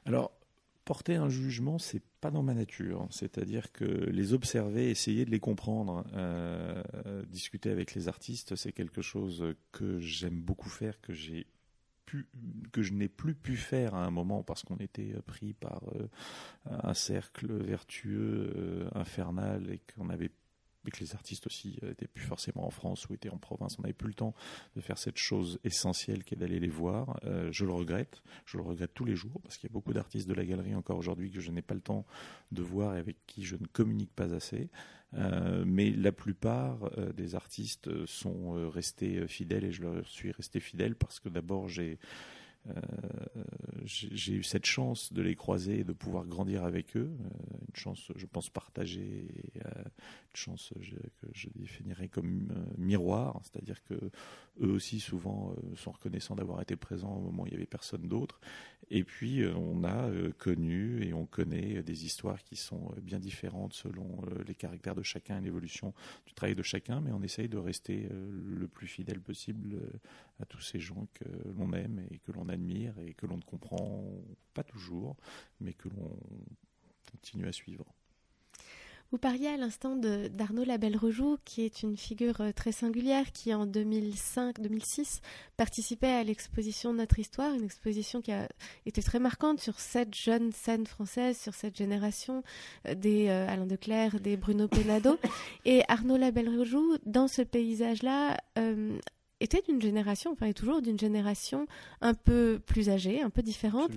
Alors, 0.05 0.31
porter 0.83 1.15
un 1.15 1.29
jugement, 1.29 1.77
c'est 1.77 2.03
pas 2.19 2.29
dans 2.29 2.43
ma 2.43 2.53
nature. 2.53 3.07
C'est-à-dire 3.09 3.71
que 3.71 3.85
les 3.85 4.33
observer, 4.33 4.89
essayer 4.89 5.23
de 5.23 5.31
les 5.31 5.39
comprendre, 5.39 6.03
euh, 6.13 6.83
discuter 7.27 7.69
avec 7.69 7.95
les 7.95 8.09
artistes, 8.09 8.55
c'est 8.55 8.73
quelque 8.73 9.01
chose 9.01 9.55
que 9.71 9.99
j'aime 9.99 10.41
beaucoup 10.41 10.69
faire, 10.69 10.99
que 10.99 11.13
j'ai 11.13 11.47
que 12.71 12.81
je 12.81 12.93
n'ai 12.93 13.07
plus 13.07 13.35
pu 13.35 13.55
faire 13.55 13.95
à 13.95 14.05
un 14.05 14.11
moment 14.11 14.43
parce 14.43 14.63
qu'on 14.63 14.77
était 14.77 15.13
pris 15.25 15.53
par 15.53 15.81
euh, 15.95 16.07
un 16.69 16.93
cercle 16.93 17.51
vertueux 17.53 18.53
euh, 18.55 18.89
infernal 18.95 19.71
et 19.71 19.81
qu'on 19.95 20.09
avait 20.09 20.31
mais 20.83 20.91
que 20.91 20.99
les 20.99 21.13
artistes 21.13 21.47
aussi 21.47 21.79
n'étaient 21.81 22.07
plus 22.07 22.23
forcément 22.23 22.65
en 22.65 22.69
France 22.69 23.07
ou 23.09 23.13
étaient 23.13 23.29
en 23.29 23.37
province. 23.37 23.77
On 23.79 23.81
n'avait 23.81 23.93
plus 23.93 24.07
le 24.09 24.13
temps 24.13 24.33
de 24.75 24.81
faire 24.81 24.97
cette 24.97 25.17
chose 25.17 25.59
essentielle 25.63 26.23
qui 26.23 26.35
est 26.35 26.37
d'aller 26.37 26.59
les 26.59 26.69
voir. 26.69 27.19
Euh, 27.25 27.49
je 27.51 27.65
le 27.65 27.71
regrette, 27.71 28.21
je 28.45 28.57
le 28.57 28.63
regrette 28.63 28.93
tous 28.93 29.05
les 29.05 29.15
jours 29.15 29.41
parce 29.43 29.57
qu'il 29.57 29.69
y 29.69 29.71
a 29.71 29.73
beaucoup 29.73 29.93
d'artistes 29.93 30.27
de 30.27 30.33
la 30.33 30.45
galerie 30.45 30.75
encore 30.75 30.97
aujourd'hui 30.97 31.31
que 31.31 31.41
je 31.41 31.51
n'ai 31.51 31.61
pas 31.61 31.73
le 31.73 31.81
temps 31.81 32.05
de 32.51 32.61
voir 32.61 32.95
et 32.95 32.99
avec 32.99 33.17
qui 33.27 33.43
je 33.43 33.55
ne 33.55 33.65
communique 33.67 34.13
pas 34.15 34.33
assez. 34.33 34.69
Euh, 35.15 35.63
mais 35.65 35.89
la 35.89 36.11
plupart 36.11 36.91
euh, 36.97 37.11
des 37.13 37.33
artistes 37.33 38.05
sont 38.05 38.69
restés 38.69 39.27
fidèles 39.27 39.65
et 39.65 39.71
je 39.71 39.81
leur 39.81 40.05
suis 40.07 40.31
resté 40.31 40.59
fidèle 40.59 40.95
parce 40.95 41.19
que 41.19 41.29
d'abord 41.29 41.67
j'ai 41.67 41.93
euh, 41.93 41.95
j'ai 43.85 44.33
eu 44.33 44.43
cette 44.43 44.65
chance 44.65 45.13
de 45.13 45.21
les 45.21 45.35
croiser 45.35 45.79
et 45.79 45.83
de 45.83 45.93
pouvoir 45.93 46.25
grandir 46.25 46.63
avec 46.63 46.95
eux, 46.95 47.09
euh, 47.09 47.57
une 47.67 47.75
chance, 47.75 48.11
je 48.15 48.25
pense, 48.25 48.49
partagée, 48.49 49.27
euh, 49.65 49.69
une 49.83 50.35
chance 50.35 50.73
que 51.21 51.27
je 51.33 51.47
définirais 51.55 52.07
comme 52.07 52.49
miroir, 52.77 53.41
c'est-à-dire 53.43 53.83
que 53.83 53.95
eux 54.61 54.71
aussi 54.71 54.99
souvent 54.99 55.55
sont 55.75 55.91
reconnaissants 55.91 56.35
d'avoir 56.35 56.61
été 56.61 56.75
présents 56.75 57.15
au 57.15 57.21
moment 57.21 57.43
où 57.43 57.47
il 57.47 57.53
y 57.53 57.55
avait 57.55 57.65
personne 57.65 58.07
d'autre. 58.07 58.39
Et 58.91 59.03
puis 59.03 59.43
on 59.45 59.83
a 59.83 60.09
connu 60.37 61.03
et 61.03 61.13
on 61.13 61.25
connaît 61.25 61.81
des 61.83 62.05
histoires 62.05 62.43
qui 62.43 62.55
sont 62.55 62.91
bien 63.01 63.19
différentes 63.19 63.73
selon 63.73 64.21
les 64.47 64.55
caractères 64.55 64.95
de 64.95 65.03
chacun 65.03 65.39
et 65.39 65.41
l'évolution 65.41 65.93
du 66.25 66.33
travail 66.33 66.55
de 66.55 66.63
chacun, 66.63 67.01
mais 67.01 67.11
on 67.11 67.21
essaye 67.21 67.49
de 67.49 67.57
rester 67.57 68.07
le 68.09 68.67
plus 68.67 68.87
fidèle 68.87 69.19
possible 69.19 69.79
à 70.39 70.45
tous 70.45 70.61
ces 70.61 70.79
gens 70.79 71.07
que 71.13 71.25
l'on 71.57 71.73
aime 71.73 72.03
et 72.11 72.19
que 72.19 72.31
l'on 72.31 72.49
admire 72.49 72.58
et 73.05 73.13
que 73.13 73.25
l'on 73.25 73.37
ne 73.37 73.43
comprend 73.43 74.03
pas 74.53 74.63
toujours, 74.63 75.15
mais 75.59 75.73
que 75.73 75.89
l'on 75.89 76.17
continue 77.11 77.47
à 77.47 77.51
suivre. 77.51 77.85
Vous 79.11 79.17
parliez 79.17 79.47
à 79.47 79.57
l'instant 79.57 79.95
d'Arnaud 79.95 80.65
Labelle-Rejoux, 80.65 81.39
qui 81.43 81.63
est 81.63 81.81
une 81.81 81.97
figure 81.97 82.41
euh, 82.41 82.51
très 82.51 82.71
singulière, 82.71 83.31
qui 83.31 83.51
en 83.55 83.65
2005-2006 83.65 85.21
participait 85.57 86.11
à 86.11 86.23
l'exposition 86.23 86.93
Notre 86.93 87.17
Histoire, 87.17 87.55
une 87.55 87.63
exposition 87.63 88.21
qui 88.21 88.31
a 88.31 88.47
été 88.85 89.01
très 89.01 89.17
marquante 89.17 89.59
sur 89.61 89.79
cette 89.79 90.13
jeune 90.13 90.51
scène 90.51 90.85
française, 90.85 91.39
sur 91.39 91.55
cette 91.55 91.75
génération 91.75 92.43
euh, 92.87 92.93
des 92.93 93.29
euh, 93.29 93.49
Alain 93.49 93.65
Declerc, 93.65 94.19
des 94.19 94.37
Bruno 94.37 94.67
Penado. 94.67 95.17
Et 95.65 95.81
Arnaud 95.87 96.17
Labelle-Rejoux, 96.17 96.97
dans 97.07 97.27
ce 97.27 97.41
paysage-là, 97.41 98.37
était 99.39 99.61
d'une 99.61 99.81
génération, 99.81 100.31
enfin 100.31 100.47
est 100.47 100.53
toujours 100.53 100.81
d'une 100.81 100.99
génération 100.99 101.65
un 102.01 102.13
peu 102.13 102.59
plus 102.65 102.89
âgée, 102.89 103.21
un 103.21 103.29
peu 103.29 103.41
différente, 103.41 103.91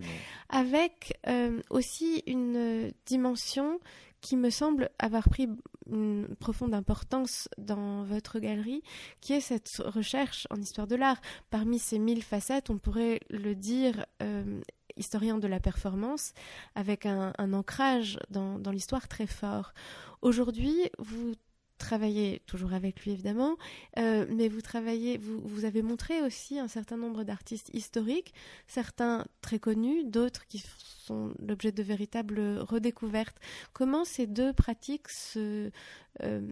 avec 0.48 1.18
euh, 1.26 1.60
aussi 1.70 2.22
une 2.26 2.92
dimension 3.06 3.80
qui 4.20 4.36
me 4.36 4.50
semble 4.50 4.88
avoir 4.98 5.28
pris 5.28 5.48
une 5.90 6.28
profonde 6.38 6.74
importance 6.74 7.48
dans 7.58 8.04
votre 8.04 8.38
galerie, 8.38 8.82
qui 9.20 9.32
est 9.32 9.40
cette 9.40 9.68
recherche 9.84 10.46
en 10.50 10.56
histoire 10.56 10.86
de 10.86 10.94
l'art. 10.94 11.20
Parmi 11.50 11.80
ces 11.80 11.98
mille 11.98 12.22
facettes, 12.22 12.70
on 12.70 12.78
pourrait 12.78 13.20
le 13.30 13.54
dire, 13.56 14.06
euh, 14.22 14.60
historien 14.96 15.38
de 15.38 15.48
la 15.48 15.58
performance, 15.58 16.34
avec 16.76 17.04
un, 17.04 17.32
ancrage 17.52 18.18
dans, 18.30 18.60
dans 18.60 18.70
l'histoire 18.70 19.08
très 19.08 19.26
fort. 19.26 19.74
Aujourd'hui, 20.22 20.76
vous 20.98 21.34
travaillez 21.82 22.40
toujours 22.46 22.72
avec 22.72 23.02
lui 23.04 23.10
évidemment, 23.10 23.56
mais 23.96 24.48
vous 24.48 24.62
travaillez, 24.62 25.18
vous, 25.18 25.64
avez 25.64 25.82
montré 25.82 26.22
aussi 26.22 26.58
un 26.58 26.68
certain 26.68 26.96
nombre 26.96 27.24
d'artistes 27.24 27.70
historiques, 27.74 28.32
certains 28.66 29.26
très 29.40 29.58
connus, 29.58 30.04
d'autres 30.04 30.46
qui 30.46 30.62
sont 31.04 31.34
l'objet 31.40 31.72
de 31.72 31.82
véritables 31.82 32.40
redécouvertes. 32.60 33.36
Comment 33.72 34.04
ces 34.04 34.26
deux 34.26 34.52
pratiques 34.52 35.08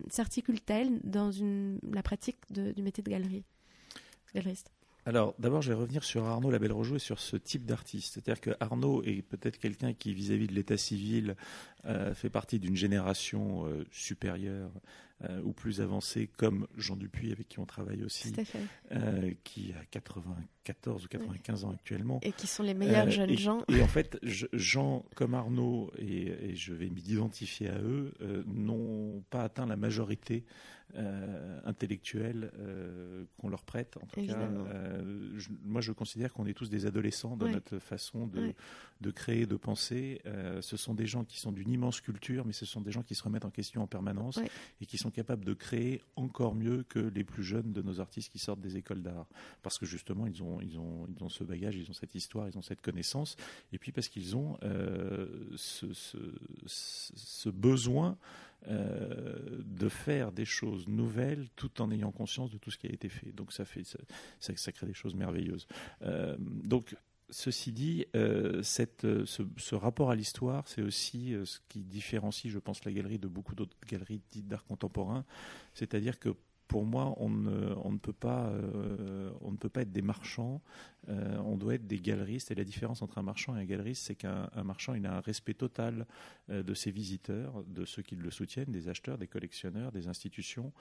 s'articulent-elles 0.09 1.01
dans 1.05 1.31
la 1.93 2.03
pratique 2.03 2.39
du 2.51 2.83
métier 2.83 3.03
de 3.03 3.11
galerie, 3.11 3.45
galeriste? 4.35 4.71
Alors, 5.07 5.35
d'abord, 5.38 5.62
je 5.62 5.71
vais 5.73 5.78
revenir 5.78 6.04
sur 6.04 6.26
Arnaud 6.26 6.50
Labelle-Rojo 6.50 6.97
et 6.97 7.00
sur 7.00 7.21
ce 7.21 7.37
type 7.37 7.64
d'artiste. 7.64 8.14
C'est-à-dire 8.14 8.40
que 8.40 8.50
Arnaud 8.61 9.02
est 9.04 9.23
peut-être 9.23 9.59
quelqu'un 9.59 9.95
qui, 9.95 10.12
vis-à-vis 10.12 10.47
de 10.47 10.54
l'état 10.54 10.76
civil, 10.76 11.37
euh, 11.87 12.14
fait 12.14 12.30
partie 12.30 12.59
d'une 12.59 12.76
génération 12.76 13.66
euh, 13.66 13.87
supérieure 13.90 14.71
euh, 15.25 15.40
ou 15.42 15.52
plus 15.52 15.80
avancée, 15.80 16.28
comme 16.37 16.66
Jean 16.76 16.97
Dupuis, 16.97 17.33
avec 17.33 17.49
qui 17.49 17.59
on 17.59 17.66
travaille 17.66 18.04
aussi, 18.04 18.33
qui 19.45 19.73
a 19.73 19.85
94 19.90 21.04
ou 21.04 21.09
95 21.09 21.64
ans 21.64 21.71
actuellement. 21.73 22.21
Et 22.23 22.33
qui 22.33 22.47
sont 22.47 22.62
les 22.62 22.75
meilleurs 22.75 23.11
jeunes 23.11 23.37
gens. 23.37 23.64
Et 23.69 23.83
en 23.83 23.88
fait, 23.88 24.19
Jean, 24.23 25.04
comme 25.14 25.35
Arnaud, 25.35 25.90
et, 25.99 26.50
et 26.50 26.57
je 26.57 26.75
vais 26.75 26.90
m'identifier 26.90 27.69
à 27.69 27.78
eux, 27.78 28.12
n'ont 28.47 29.23
pas 29.30 29.42
atteint 29.42 29.66
la 29.66 29.76
majorité 29.76 30.45
euh, 30.97 31.61
intellectuels 31.65 32.51
euh, 32.59 33.25
qu'on 33.39 33.49
leur 33.49 33.63
prête. 33.63 33.97
En 33.97 34.07
tout 34.07 34.27
cas, 34.27 34.37
euh, 34.37 35.39
moi, 35.63 35.81
je 35.81 35.93
considère 35.93 36.33
qu'on 36.33 36.47
est 36.47 36.55
tous 36.55 36.69
des 36.69 36.87
adolescents 36.87 37.37
dans 37.37 37.49
notre 37.49 37.79
façon 37.79 38.27
de, 38.27 38.53
de, 39.01 39.11
créer, 39.11 39.47
de 39.47 39.57
penser. 39.57 40.21
ce 40.61 40.77
sont 40.77 40.95
des 40.95 41.07
gens 41.07 41.25
qui 41.25 41.39
sont 41.39 41.53
d'une 41.53 41.71
immense 41.71 42.01
culture, 42.01 42.45
mais 42.45 42.53
ce 42.53 42.67
sont 42.67 42.81
des 42.81 42.91
gens 42.91 43.03
qui 43.03 43.15
se 43.15 43.23
remettent 43.23 43.45
en 43.45 43.51
question 43.51 43.83
en 43.83 43.87
permanence 43.87 44.41
et 44.81 44.87
qui 44.87 44.99
sont 44.99 45.11
capables 45.11 45.45
de 45.45 45.55
créer 45.55 46.03
encore 46.17 46.55
mieux 46.55 46.83
que 46.85 46.99
les 46.99 47.25
plus 47.25 47.45
jeunes 47.45 47.73
de 47.73 47.83
nos 47.83 48.01
artistes 48.01 48.33
qui 48.33 48.39
sortent 48.39 48.61
des 48.61 48.77
écoles 48.77 49.03
d'art. 49.03 49.27
Parce 49.63 49.79
que 49.79 49.87
justement, 49.87 50.27
ils 50.27 50.43
ont, 50.43 50.61
ils, 50.61 50.79
ont, 50.79 51.07
ils 51.15 51.23
ont 51.23 51.29
ce 51.29 51.45
bagage, 51.45 51.77
ils 51.77 51.89
ont 51.91 51.95
cette 51.95 52.15
histoire, 52.15 52.49
ils 52.49 52.59
ont 52.59 52.63
cette 52.63 52.81
connaissance. 52.81 53.37
Et 53.73 53.79
puis 53.79 53.93
parce 53.93 54.09
qu'ils 54.09 54.37
ont 54.37 54.59
ce, 55.57 55.93
ce, 55.93 56.19
ce, 56.67 57.49
besoin 57.49 58.17
euh, 58.69 59.38
de 59.64 59.88
faire 59.88 60.33
des 60.33 60.45
choses 60.45 60.87
nouvelles 60.87 61.49
tout 61.57 61.81
en 61.81 61.90
ayant 61.90 62.12
conscience 62.12 62.50
de 62.50 62.59
tout 62.59 62.71
ce 62.71 62.76
qui 62.76 62.87
a 62.87 62.90
été 62.90 63.09
fait. 63.09 63.33
Donc 63.33 63.55
ça 63.55 63.64
fait 63.64 63.85
ça, 64.38 64.73
crée 64.73 64.87
des 64.87 64.93
choses 64.93 65.14
merveilleuses. 65.14 65.67
Euh, 66.02 66.37
donc 66.38 66.95
Ceci 67.33 67.71
dit, 67.71 68.07
euh, 68.17 68.61
ce, 68.64 69.75
rapport 69.76 70.11
à 70.11 70.17
l'histoire, 70.17 70.67
c'est 70.67 70.83
aussi 70.83 71.33
ce 71.45 71.61
qui 71.69 71.85
différencie, 71.85 72.52
je 72.52 72.59
pense, 72.59 72.85
la 72.85 72.90
galerie 72.90 73.21
de 73.21 73.29
beaucoup 73.29 73.55
d'autres 73.55 73.76
galeries 73.87 74.21
dites 74.33 74.49
d'art 74.49 74.64
contemporain. 74.64 75.25
C'est-à-dire 75.73 76.19
que 76.19 76.31
pour 76.67 76.85
moi, 76.85 77.14
on 77.19 77.29
ne, 77.31 77.99
peut, 77.99 78.12
pas, 78.12 78.52
on 79.43 79.52
ne 79.52 79.57
peut 79.57 79.69
pas 79.69 79.83
être 79.83 79.93
des 79.93 80.02
marchands, 80.02 80.61
euh, 81.09 81.38
on 81.38 81.57
doit 81.57 81.75
être 81.75 81.87
des 81.87 81.99
galeristes. 81.99 82.50
Et 82.50 82.54
la 82.54 82.64
différence 82.64 83.02
entre 83.02 83.19
un 83.19 83.23
marchand 83.23 83.57
et 83.57 83.61
un 83.61 83.64
galeriste, 83.64 84.04
c'est 84.04 84.14
qu'un 84.14 84.49
marchand, 84.64 84.95
il 84.95 85.07
a 85.07 85.16
un 85.16 85.21
respect 85.21 85.54
total 85.54 86.07
euh, 86.50 86.62
de 86.62 86.75
ses 86.75 86.90
visiteurs, 86.90 87.64
de 87.66 87.85
ceux 87.85 88.02
qui 88.02 88.16
le 88.16 88.30
soutiennent, 88.30 88.71
des 88.71 88.88
acheteurs, 88.88 89.19
des 89.19 89.26
collectionneurs, 89.26 89.92
des 89.92 90.09
institutions. 90.09 90.73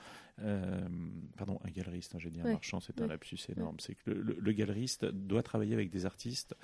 pardon, 1.38 1.60
un 1.64 1.70
galeriste, 1.70 2.16
hein, 2.16 2.20
j'ai 2.20 2.30
dit 2.30 2.42
un 2.42 2.52
marchand, 2.52 2.80
c'est 2.80 3.00
un 3.02 3.08
lapsus 3.08 3.40
énorme. 3.56 3.78
C'est 3.80 3.96
que 3.96 4.12
le, 4.12 4.38
le, 4.40 4.52
galeriste 4.52 5.06
doit 5.06 5.44
travailler 5.44 5.74
avec 5.74 5.90
des 5.90 6.06
artistes 6.06 6.56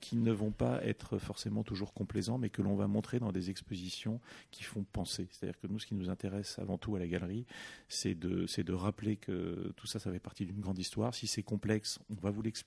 qui 0.00 0.16
ne 0.16 0.32
vont 0.32 0.50
pas 0.50 0.82
être 0.84 1.18
forcément 1.18 1.62
toujours 1.62 1.92
complaisants, 1.92 2.36
mais 2.36 2.50
que 2.50 2.62
l'on 2.62 2.74
va 2.74 2.88
montrer 2.88 3.20
dans 3.20 3.30
des 3.30 3.48
expositions 3.48 4.20
qui 4.50 4.64
font 4.64 4.82
penser. 4.82 5.28
C'est-à-dire 5.30 5.58
que 5.60 5.68
nous, 5.68 5.78
ce 5.78 5.86
qui 5.86 5.94
nous 5.94 6.10
intéresse 6.10 6.58
avant 6.58 6.78
tout 6.78 6.96
à 6.96 6.98
la 6.98 7.06
galerie, 7.06 7.46
c'est 7.88 8.14
de 8.14 8.46
c'est 8.46 8.64
de 8.64 8.72
rappeler 8.72 9.16
que 9.16 9.72
tout 9.76 9.86
ça, 9.86 9.98
ça 9.98 10.10
fait 10.10 10.18
partie 10.18 10.46
d'une 10.46 10.60
grande 10.60 10.78
histoire. 10.78 11.14
Si 11.14 11.26
c'est 11.26 11.42
complexe, 11.42 12.00
on 12.10 12.20
va 12.20 12.30
vous 12.30 12.42
l'expliquer. 12.42 12.61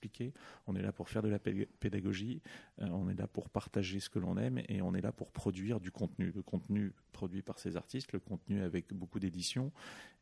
On 0.68 0.76
est 0.76 0.82
là 0.82 0.92
pour 0.92 1.10
faire 1.10 1.22
de 1.22 1.30
la 1.30 1.40
pédagogie, 1.40 2.42
euh, 2.82 2.88
on 2.88 3.10
est 3.10 3.16
là 3.16 3.28
pour 3.28 3.50
partager 3.50 4.00
ce 4.00 4.10
que 4.10 4.20
l'on 4.20 4.38
aime 4.38 4.62
et 4.68 4.82
on 4.82 4.94
est 4.94 5.02
là 5.02 5.12
pour 5.12 5.32
produire 5.32 5.80
du 5.80 5.92
contenu. 5.92 6.32
Le 6.36 6.42
contenu 6.42 6.94
produit 7.12 7.42
par 7.42 7.60
ces 7.60 7.78
artistes, 7.78 8.12
le 8.14 8.20
contenu 8.20 8.62
avec 8.62 8.94
beaucoup 8.94 9.20
d'éditions. 9.20 9.72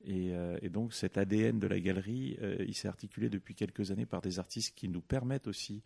Et, 0.06 0.34
euh, 0.34 0.58
donc 0.70 0.94
cet 0.94 1.18
ADN 1.18 1.60
de 1.60 1.68
la 1.68 1.80
galerie, 1.80 2.38
euh, 2.42 2.64
il 2.68 2.76
s'est 2.76 2.88
articulé 2.88 3.30
depuis 3.30 3.56
quelques 3.56 3.92
années 3.92 4.06
par 4.06 4.22
des 4.22 4.40
artistes 4.40 4.76
qui 4.76 4.88
nous 4.90 5.02
permettent 5.02 5.48
aussi 5.48 5.82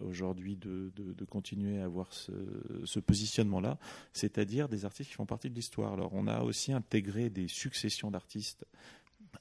aujourd'hui 0.00 0.56
de, 0.56 0.90
continuer 1.28 1.80
à 1.82 1.84
avoir 1.84 2.10
ce 2.10 2.98
positionnement-là, 2.98 3.78
c'est-à-dire 4.14 4.70
des 4.70 4.86
artistes 4.86 5.10
qui 5.10 5.16
font 5.16 5.26
partie 5.26 5.50
de 5.50 5.54
l'histoire. 5.54 5.92
Alors 5.92 6.14
on 6.14 6.28
a 6.28 6.40
aussi 6.40 6.72
intégré 6.72 7.28
des 7.28 7.46
successions 7.46 8.10
d'artistes 8.10 8.64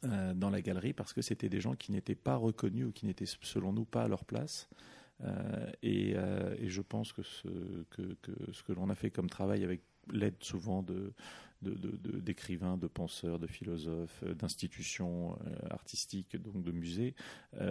euh, 0.04 0.34
dans 0.34 0.50
la 0.50 0.62
galerie 0.62 0.94
parce 0.94 1.14
que 1.14 1.22
c'était 1.22 1.50
des 1.50 1.62
gens 1.62 1.76
qui 1.76 1.92
n'étaient 1.92 2.16
pas 2.16 2.36
reconnus 2.36 2.88
ou 2.88 2.92
qui 2.92 3.06
n'étaient 3.06 3.26
selon 3.26 3.74
nous 3.74 3.86
pas 3.86 4.04
à 4.04 4.08
leur 4.08 4.26
place. 4.26 4.70
Euh, 5.22 5.72
euh, 5.86 6.56
et, 6.60 6.70
je 6.70 6.82
pense 6.82 7.14
que 7.14 7.24
ce 7.24 7.48
que, 8.64 8.74
l'on 8.74 8.90
a 8.90 8.96
fait 8.96 9.12
comme 9.12 9.30
travail 9.30 9.64
avec 9.64 9.82
l'aide 10.12 10.36
souvent 10.42 10.86
d'écrivains, 11.62 12.78
de, 12.78 12.88
penseurs, 12.88 13.40
de 13.40 13.48
philosophes, 13.48 14.24
d'institutions 14.24 15.38
artistiques, 15.70 16.36
donc 16.36 16.64
de 16.64 16.72
musées, 16.72 17.16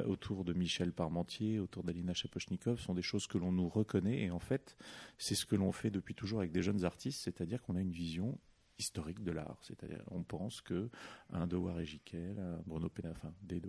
autour 0.06 0.44
de 0.44 0.52
Michel 0.52 0.92
Parmentier, 0.92 1.58
autour 1.58 1.84
d'Alina 1.84 2.14
Chapochnikov, 2.14 2.80
sont 2.80 2.94
des 2.94 3.02
choses 3.02 3.26
que 3.26 3.38
l'on 3.38 3.52
nous 3.52 3.68
reconnaît. 3.68 4.22
Et 4.22 4.30
en 4.30 4.40
fait, 4.40 4.76
c'est 5.18 5.34
ce 5.34 5.44
que 5.44 5.54
l'on 5.54 5.70
fait 5.70 5.90
depuis 5.90 6.14
toujours 6.14 6.38
avec 6.38 6.50
des 6.50 6.62
jeunes 6.62 6.84
artistes, 6.84 7.20
c'est-à-dire 7.22 7.62
qu'on 7.62 7.76
a 7.76 7.80
une 7.80 7.92
vision 7.92 8.38
historique 8.78 9.22
de 9.22 9.32
l'art. 9.32 9.58
C'est-à-dire, 9.62 10.02
on 10.10 10.22
pense 10.22 10.60
que 10.60 10.90
un 11.30 11.46
De 11.46 11.56
Waré-Giquel, 11.56 12.38
un 12.38 12.62
Bruno 12.66 12.90
enfin, 13.10 13.32
des 13.42 13.60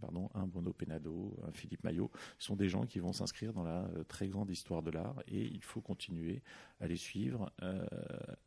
pardon, 0.00 0.30
un 0.34 0.46
Bruno 0.46 0.72
Penado, 0.72 1.36
un 1.46 1.52
Philippe 1.52 1.84
Maillot, 1.84 2.10
sont 2.38 2.56
des 2.56 2.68
gens 2.68 2.86
qui 2.86 2.98
vont 2.98 3.12
s'inscrire 3.12 3.52
dans 3.52 3.62
la 3.62 3.84
euh, 3.96 4.04
très 4.04 4.28
grande 4.28 4.50
histoire 4.50 4.82
de 4.82 4.90
l'art 4.90 5.16
et 5.28 5.42
il 5.42 5.62
faut 5.62 5.80
continuer 5.80 6.42
à 6.80 6.86
les 6.86 6.96
suivre, 6.96 7.52
euh, 7.62 7.84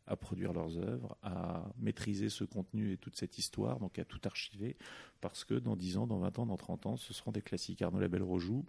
à 0.07 0.15
produire 0.15 0.53
leurs 0.53 0.77
œuvres, 0.77 1.17
à 1.21 1.65
maîtriser 1.77 2.29
ce 2.29 2.43
contenu 2.43 2.91
et 2.91 2.97
toute 2.97 3.15
cette 3.15 3.37
histoire, 3.37 3.79
donc 3.79 3.99
à 3.99 4.05
tout 4.05 4.21
archiver, 4.25 4.75
parce 5.21 5.45
que 5.45 5.53
dans 5.53 5.75
10 5.75 5.97
ans, 5.97 6.07
dans 6.07 6.19
20 6.19 6.39
ans, 6.39 6.45
dans 6.45 6.57
30 6.57 6.85
ans, 6.85 6.97
ce 6.97 7.13
seront 7.13 7.31
des 7.31 7.41
classiques. 7.41 7.81
Arnaud 7.81 7.99
Labelle-Rojoux, 7.99 8.65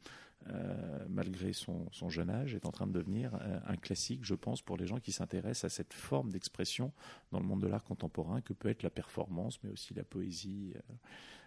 euh, 0.53 1.05
malgré 1.09 1.55
son, 1.55 1.89
jeune 2.09 2.29
âge, 2.29 2.55
est 2.55 2.67
en 2.67 2.71
train 2.71 2.87
de 2.87 2.93
devenir 2.93 3.35
euh, 3.35 3.59
un 3.67 3.77
classique, 3.77 4.21
je 4.25 4.35
pense, 4.35 4.61
pour 4.61 4.77
les 4.77 4.87
gens 4.87 5.01
qui 5.01 5.13
s'intéressent 5.13 5.65
à 5.65 5.75
cette 5.75 5.95
forme 5.95 6.31
d'expression 6.31 6.93
dans 7.33 7.41
le 7.41 7.47
monde 7.47 7.63
de 7.63 7.67
l'art 7.67 7.85
contemporain 7.85 8.43
que 8.43 8.53
peut 8.53 8.69
être 8.69 8.83
la 8.83 8.91
performance, 8.91 9.63
mais 9.63 9.71
aussi 9.71 9.95
la 9.95 10.05
poésie. 10.05 10.75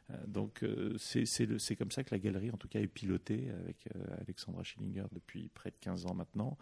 Euh, 0.09 0.15
donc 0.25 0.65
c'est 0.97 1.75
comme 1.75 1.91
ça 1.91 2.03
que 2.03 2.15
la 2.15 2.19
galerie, 2.19 2.49
en 2.49 2.57
tout 2.57 2.69
cas, 2.69 2.79
est 2.79 2.87
pilotée 2.87 3.51
avec 3.59 3.89
Alexandra 4.21 4.63
Schillinger 4.63 5.05
depuis 5.11 5.49
près 5.49 5.69
de 5.69 5.75
15 5.81 6.05
ans 6.05 6.15
maintenant. 6.15 6.57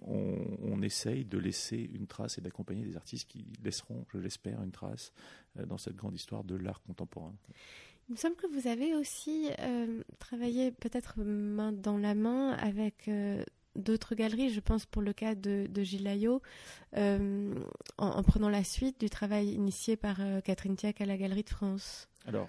On, 0.00 0.58
on, 0.62 0.80
essaye 0.80 1.26
de 1.26 1.36
laisser 1.36 1.90
une 1.92 2.06
trace 2.06 2.38
et 2.38 2.40
d'accompagner 2.40 2.84
des 2.84 2.96
artistes 2.96 3.28
qui 3.28 3.46
laisseront, 3.62 4.06
je 4.14 4.18
l'espère, 4.18 4.62
une 4.62 4.72
trace 4.72 5.12
dans 5.66 5.76
cette 5.76 5.94
grande 5.94 6.14
histoire 6.14 6.42
de 6.42 6.56
l'art 6.56 6.80
contemporain. 6.80 7.34
Il 8.10 8.14
me 8.14 8.18
semble 8.18 8.34
que 8.34 8.48
vous 8.48 8.66
avez 8.66 8.96
aussi 8.96 9.50
euh, 9.60 10.02
travaillé 10.18 10.72
peut-être 10.72 11.20
main 11.22 11.70
dans 11.70 11.96
la 11.96 12.16
main 12.16 12.54
avec 12.54 13.06
euh, 13.06 13.44
d'autres 13.76 14.16
galeries. 14.16 14.50
Je 14.50 14.58
pense 14.58 14.84
pour 14.84 15.00
le 15.00 15.12
cas 15.12 15.36
de, 15.36 15.68
de 15.70 15.84
euh, 16.96 17.54
en, 17.98 18.22
prenant 18.24 18.48
la 18.48 18.64
suite 18.64 18.98
du 18.98 19.08
travail 19.08 19.52
initié 19.52 19.96
par 19.96 20.18
Catherine 20.42 20.74
Tiac 20.74 21.00
à 21.00 21.06
la 21.06 21.16
Galerie 21.16 21.44
de 21.44 21.50
France. 21.50 22.09
Alors, 22.26 22.48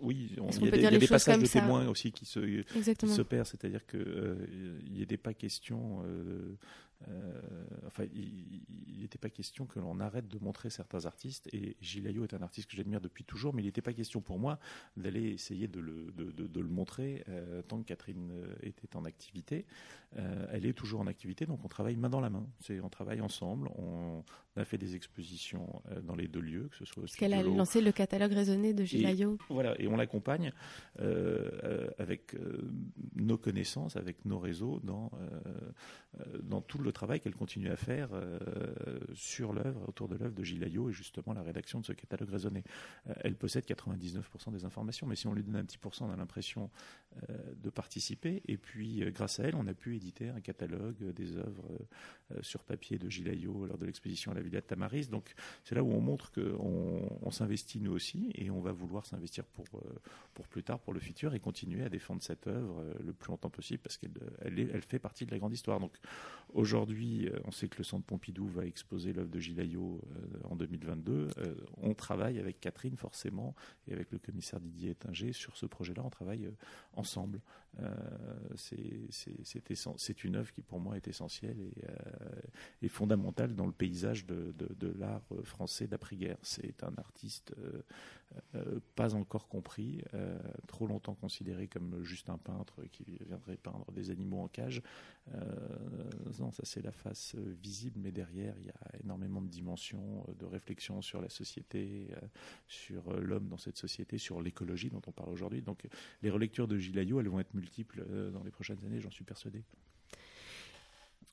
oui, 0.00 0.32
il 0.32 0.66
y 0.66 0.86
a 0.86 0.90
des, 0.98 1.06
passages 1.06 1.38
de 1.38 1.46
témoins 1.46 1.88
aussi 1.88 2.12
qui 2.12 2.24
se, 2.26 2.40
qui 2.40 3.08
se 3.08 3.22
perdent, 3.22 3.46
c'est-à-dire 3.46 3.86
qu'il 3.86 4.92
n'était 4.92 5.16
pas 5.16 5.34
question 5.34 6.02
euh, 7.08 7.42
enfin, 7.86 8.04
il 8.14 9.00
n'était 9.00 9.18
pas 9.18 9.28
question 9.28 9.66
que 9.66 9.78
l'on 9.78 10.00
arrête 10.00 10.28
de 10.28 10.38
montrer 10.38 10.70
certains 10.70 11.06
artistes. 11.06 11.48
Et 11.52 11.76
Gilles 11.80 12.06
est 12.06 12.34
un 12.34 12.42
artiste 12.42 12.70
que 12.70 12.76
j'admire 12.76 13.00
depuis 13.00 13.24
toujours, 13.24 13.54
mais 13.54 13.62
il 13.62 13.66
n'était 13.66 13.82
pas 13.82 13.92
question 13.92 14.20
pour 14.20 14.38
moi 14.38 14.58
d'aller 14.96 15.30
essayer 15.30 15.68
de 15.68 15.80
le, 15.80 16.12
de, 16.12 16.60
le 16.60 16.68
montrer 16.68 17.24
euh, 17.28 17.62
tant 17.62 17.78
que 17.80 17.84
Catherine 17.84 18.30
euh, 18.32 18.54
était 18.62 18.96
en 18.96 19.04
activité. 19.04 19.66
elle 20.16 20.64
est 20.64 20.72
toujours 20.72 21.00
en 21.00 21.06
activité, 21.06 21.44
donc 21.44 21.64
on 21.64 21.68
travaille 21.68 21.96
main 21.96 22.08
dans 22.08 22.20
la 22.20 22.30
main. 22.30 22.46
On 22.82 22.88
travaille 22.88 23.20
ensemble. 23.20 23.68
On 23.76 24.24
a 24.56 24.64
fait 24.64 24.78
des 24.78 24.94
expositions 24.94 25.82
dans 26.04 26.16
les 26.16 26.28
deux 26.28 26.40
lieux, 26.40 26.68
que 26.70 26.76
ce 26.76 26.84
soit. 26.86 27.02
Parce 27.02 27.16
qu'elle 27.16 27.34
a 27.34 27.42
lancé 27.42 27.82
le 27.82 27.92
catalogue 27.92 28.32
de 28.56 28.84
Gilayo. 28.84 29.38
Voilà, 29.48 29.80
et 29.80 29.88
on 29.88 29.96
l'accompagne 29.96 30.52
avec 31.98 32.34
nos 33.14 33.36
connaissances, 33.36 33.96
avec 33.96 34.24
nos 34.24 34.38
réseaux 34.38 34.80
dans, 34.82 35.10
dans 36.42 36.60
tout 36.60 36.78
le 36.78 36.92
travail 36.92 37.20
qu'elle 37.20 37.34
continue 37.34 37.70
à 37.70 37.76
faire 37.76 38.10
sur 39.14 39.52
l'œuvre, 39.52 39.88
autour 39.88 40.08
de 40.08 40.16
l'œuvre 40.16 40.34
de 40.34 40.42
Gilayo 40.42 40.88
et 40.90 40.92
justement 40.92 41.34
la 41.34 41.42
rédaction 41.42 41.80
de 41.80 41.84
ce 41.84 41.92
catalogue 41.92 42.30
raisonné. 42.30 42.64
elle 43.22 43.36
possède 43.36 43.64
99% 43.64 44.52
des 44.52 44.64
informations, 44.64 45.06
mais 45.06 45.16
si 45.16 45.26
on 45.26 45.34
lui 45.34 45.42
donne 45.42 45.56
un 45.56 45.64
petit 45.64 45.78
pourcent, 45.78 46.06
on 46.08 46.12
a 46.12 46.16
l'impression 46.16 46.70
de 47.62 47.70
participer. 47.70 48.42
Et 48.46 48.56
puis, 48.56 49.02
grâce 49.12 49.40
à 49.40 49.44
elle, 49.44 49.54
on 49.54 49.66
a 49.66 49.74
pu 49.74 49.96
éditer 49.96 50.30
un 50.30 50.40
catalogue 50.40 51.12
des 51.12 51.36
œuvres 51.36 51.68
sur 52.40 52.64
papier 52.64 52.98
de 52.98 53.08
Gilayo 53.08 53.66
lors 53.66 53.78
de 53.78 53.86
l'exposition 53.86 54.32
à 54.32 54.34
la 54.34 54.40
Villa 54.40 54.60
de 54.60 54.66
Tamaris. 54.66 55.08
Donc, 55.08 55.34
c'est 55.64 55.74
là 55.74 55.82
où 55.82 55.92
on 55.92 56.00
montre 56.00 56.30
qu'on 56.32 57.18
on, 57.22 57.30
s'investit 57.30 57.80
nous 57.80 57.92
aussi 57.92 58.30
et 58.34 58.45
on 58.50 58.60
va 58.60 58.72
vouloir 58.72 59.06
s'investir 59.06 59.44
pour, 59.44 59.64
pour 60.34 60.46
plus 60.48 60.62
tard, 60.62 60.78
pour 60.80 60.92
le 60.92 61.00
futur 61.00 61.34
et 61.34 61.40
continuer 61.40 61.84
à 61.84 61.88
défendre 61.88 62.22
cette 62.22 62.46
œuvre 62.46 62.84
le 63.04 63.12
plus 63.12 63.30
longtemps 63.30 63.50
possible 63.50 63.80
parce 63.82 63.96
qu'elle 63.96 64.10
elle, 64.40 64.58
elle 64.58 64.82
fait 64.82 64.98
partie 64.98 65.26
de 65.26 65.30
la 65.30 65.38
grande 65.38 65.52
histoire. 65.52 65.80
Donc, 65.80 65.92
aujourd'hui, 66.54 67.28
on 67.44 67.50
sait 67.50 67.68
que 67.68 67.78
le 67.78 67.84
Centre 67.84 68.04
Pompidou 68.04 68.46
va 68.46 68.64
exposer 68.64 69.12
l'œuvre 69.12 69.30
de 69.30 69.38
Gilayo 69.38 70.00
en 70.44 70.56
2022. 70.56 71.28
on 71.78 71.94
travaille 71.94 72.38
avec 72.38 72.60
Catherine, 72.60 72.96
forcément, 72.96 73.54
et 73.88 73.92
avec 73.92 74.10
le 74.12 74.18
commissaire 74.18 74.60
Didier 74.60 74.90
Ettinger 74.90 75.32
sur 75.32 75.56
ce 75.56 75.66
projet-là. 75.66 76.02
On 76.04 76.10
travaille 76.10 76.50
ensemble. 76.94 77.40
C'est 78.56 80.24
une 80.24 80.36
œuvre 80.36 80.52
qui, 80.52 80.62
pour 80.62 80.80
moi, 80.80 80.96
est 80.96 81.08
essentielle 81.08 81.60
et, 81.60 82.86
et 82.86 82.88
fondamentale 82.88 83.54
dans 83.54 83.66
le 83.66 83.72
paysage 83.72 84.26
de, 84.26 84.54
l'art 84.98 85.28
français 85.44 85.86
d'après-guerre. 85.86 86.38
C'est 86.42 86.82
un 86.82 86.94
artiste 86.96 87.52
euh, 87.58 87.82
euh, 88.54 88.80
pas 88.96 89.14
encore 89.14 89.48
compris, 89.48 90.02
euh, 90.14 90.38
trop 90.66 90.86
longtemps 90.86 91.14
considéré 91.14 91.68
comme 91.68 92.02
juste 92.02 92.28
un 92.28 92.38
peintre 92.38 92.82
qui 92.90 93.18
viendrait 93.26 93.56
peindre 93.56 93.90
des 93.92 94.10
animaux 94.10 94.40
en 94.40 94.48
cage. 94.48 94.82
non, 96.38 96.52
ça 96.52 96.62
c'est 96.64 96.82
la 96.82 96.92
face 96.92 97.34
visible, 97.34 97.98
mais 98.02 98.12
derrière 98.12 98.54
il 98.58 98.66
y 98.66 98.70
a 98.70 99.00
énormément 99.02 99.40
de 99.40 99.48
dimensions 99.48 100.24
de 100.38 100.44
réflexion 100.44 101.02
sur 101.02 101.20
la 101.20 101.28
société, 101.28 102.08
sur 102.68 103.12
l'homme 103.12 103.48
dans 103.48 103.58
cette 103.58 103.76
société, 103.76 104.18
sur 104.18 104.40
l'écologie 104.40 104.90
dont 104.90 105.02
on 105.06 105.12
parle 105.12 105.30
aujourd'hui. 105.30 105.62
Donc 105.62 105.86
les 106.22 106.30
relectures 106.30 106.68
de 106.68 106.78
Gilayo, 106.78 107.20
elles 107.20 107.28
vont 107.28 107.40
être 107.40 107.54
multiples 107.54 107.65
dans 108.32 108.42
les 108.42 108.50
prochaines 108.50 108.84
années, 108.84 109.00
j'en 109.00 109.10
suis 109.10 109.24
persuadé. 109.24 109.64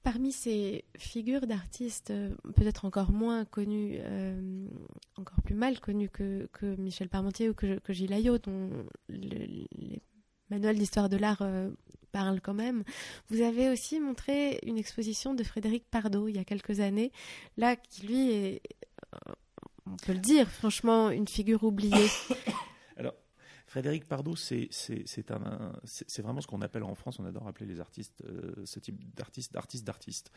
Parmi 0.04 0.34
ces 0.34 0.84
figures 0.98 1.48
d'artistes 1.48 2.12
euh, 2.12 2.36
peut-être 2.58 2.84
encore 2.84 3.12
moins 3.12 3.46
connues, 3.46 4.00
euh, 4.00 4.68
encore 5.16 5.42
plus 5.44 5.56
mal 5.56 5.80
connues 5.80 6.10
que, 6.10 6.50
Michel 6.78 7.08
Parmentier 7.08 7.50
ou 7.50 7.54
que, 7.54 7.80
que 7.80 7.94
Gilles 7.94 8.12
Ayot, 8.12 8.38
dont 8.38 8.70
les 9.08 10.02
manuels 10.50 10.78
d'histoire 10.78 11.08
de 11.08 11.16
l'art 11.16 11.42
euh, 11.42 11.70
parlent 12.12 12.42
quand 12.42 12.54
même, 12.54 12.84
vous 13.30 13.42
avez 13.42 13.70
aussi 13.70 14.02
montré 14.02 14.60
une 14.64 14.78
exposition 14.78 15.36
de 15.36 15.44
Frédéric 15.44 15.86
Pardo 15.90 16.28
il 16.28 16.36
y 16.36 16.40
a 16.40 16.44
quelques 16.44 16.82
années, 16.82 17.14
là 17.56 17.78
qui 17.78 18.06
lui 18.06 18.30
est, 18.30 18.62
on 19.86 19.96
peut 19.96 20.14
le 20.14 20.20
dire, 20.20 20.50
franchement, 20.50 21.12
une 21.12 21.30
figure 21.30 21.64
oubliée. 21.64 22.10
Frédéric 23.74 24.06
Pardo, 24.08 24.36
c'est 24.36 24.70
vraiment 26.22 26.42
ce 26.42 26.46
qu'on 26.46 26.62
appelle 26.62 26.84
en 26.84 26.94
France, 26.94 27.18
on 27.18 27.26
adore 27.26 27.48
appeler 27.48 27.66
les 27.66 27.80
artistes, 27.80 28.22
euh, 28.24 28.54
ce 28.66 28.80
type 28.80 29.04
d'artiste, 29.16 29.52
d'artiste, 29.52 29.84
d'artiste. 29.84 30.32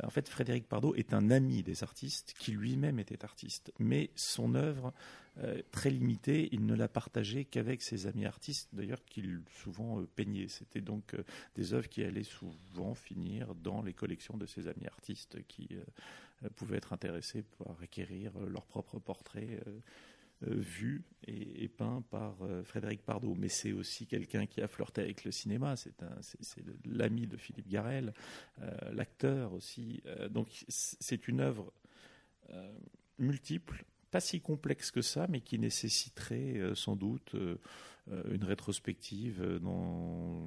Euh, 0.00 0.08
en 0.08 0.10
fait, 0.10 0.28
Frédéric 0.28 0.66
Pardo 0.68 0.96
est 0.96 1.14
un 1.14 1.30
ami 1.30 1.62
des 1.62 1.84
artistes 1.84 2.34
qui 2.36 2.50
lui-même 2.50 2.98
était 2.98 3.24
artiste. 3.24 3.72
Mais 3.78 4.10
son 4.16 4.56
œuvre, 4.56 4.92
euh, 5.38 5.62
très 5.70 5.90
limitée, 5.90 6.48
il 6.50 6.66
ne 6.66 6.74
l'a 6.74 6.88
partagée 6.88 7.44
qu'avec 7.44 7.80
ses 7.80 8.08
amis 8.08 8.26
artistes, 8.26 8.70
d'ailleurs, 8.72 9.04
qu'il 9.04 9.40
souvent 9.62 10.04
peignait. 10.16 10.48
C'était 10.48 10.80
donc 10.80 11.14
des 11.54 11.74
œuvres 11.74 11.88
qui 11.88 12.02
allaient 12.02 12.24
souvent 12.24 12.94
finir 12.96 13.54
dans 13.54 13.82
les 13.82 13.94
collections 13.94 14.36
de 14.36 14.46
ses 14.46 14.66
amis 14.66 14.88
artistes 14.88 15.46
qui 15.46 15.68
pouvaient 16.56 16.78
être 16.78 16.92
intéressés 16.92 17.42
pour 17.42 17.76
acquérir 17.80 18.36
leur 18.40 18.66
propre 18.66 18.98
portrait 18.98 19.60
vu 20.42 21.04
et, 21.26 21.68
peint 21.68 22.02
par 22.10 22.36
euh, 22.42 22.62
Frédéric 22.62 23.02
Pardo. 23.02 23.34
Mais 23.34 23.48
c'est 23.48 23.72
aussi 23.72 24.06
quelqu'un 24.06 24.46
qui 24.46 24.62
a 24.62 24.68
flirté 24.68 25.02
avec 25.02 25.24
le 25.24 25.30
cinéma. 25.30 25.76
C'est 25.76 25.94
l'ami 26.84 27.26
de 27.26 27.36
Philippe 27.36 27.68
Garel, 27.68 28.12
euh, 28.60 28.70
l'acteur 28.92 29.52
aussi. 29.52 30.02
donc 30.30 30.48
c'est 30.68 31.28
une 31.28 31.40
œuvre 31.40 31.72
multiple, 33.18 33.84
pas 34.10 34.20
si 34.20 34.40
complexe 34.40 34.90
que 34.90 35.02
ça, 35.02 35.26
mais 35.28 35.40
qui 35.40 35.58
nécessiterait 35.58 36.72
sans 36.74 36.96
doute 36.96 37.34
euh, 37.34 37.60
une 38.30 38.44
rétrospective 38.44 39.40
euh, 39.42 39.58
dans, 39.58 40.46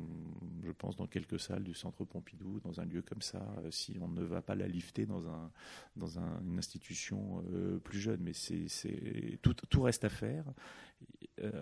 je 0.63 0.71
pense, 0.71 0.95
dans 0.95 1.07
quelques 1.07 1.39
salles 1.39 1.63
du 1.63 1.73
Centre 1.73 2.03
Pompidou, 2.05 2.59
dans 2.59 2.79
un 2.79 2.85
lieu 2.85 3.01
comme 3.01 3.21
ça, 3.21 3.41
euh, 3.59 3.71
si 3.71 3.97
on 4.01 4.07
ne 4.07 4.23
va 4.23 4.41
pas 4.41 4.55
la 4.55 4.67
lifter 4.67 5.05
dans, 5.05 5.27
un, 5.27 5.51
dans 5.95 6.19
une 6.19 6.57
institution 6.57 7.43
plus 7.83 7.99
jeune. 7.99 8.21
Mais 8.21 8.33
c'est, 8.33 9.39
tout 9.41 9.81
reste 9.81 10.03
à 10.03 10.09
faire. 10.09 10.45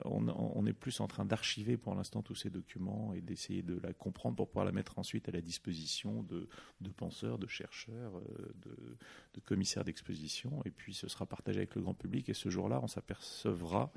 On, 0.05 0.65
est 0.65 0.73
plus 0.73 0.99
en 0.99 1.07
train 1.07 1.25
d'archiver 1.25 1.77
pour 1.77 1.95
l'instant 1.95 2.21
tous 2.21 2.35
ces 2.35 2.49
documents 2.49 3.13
et 3.13 3.21
d'essayer 3.21 3.61
de 3.61 3.79
la 3.79 3.93
comprendre 3.93 4.35
pour 4.35 4.47
pouvoir 4.47 4.65
la 4.65 4.71
mettre 4.71 4.99
ensuite 4.99 5.29
à 5.29 5.31
la 5.31 5.41
disposition 5.41 6.23
de, 6.23 6.47
penseurs, 6.95 7.37
de 7.37 7.47
chercheurs, 7.47 8.21
de, 8.55 8.97
de 9.33 9.39
commissaires 9.41 9.83
d'exposition. 9.83 10.61
Et 10.65 10.71
puis 10.71 10.93
ce 10.93 11.07
sera 11.07 11.25
partagé 11.25 11.59
avec 11.59 11.75
le 11.75 11.81
grand 11.81 11.93
public. 11.93 12.29
Et 12.29 12.33
ce 12.33 12.49
jour-là, 12.49 12.79
on 12.83 12.87
s'apercevra 12.87 13.91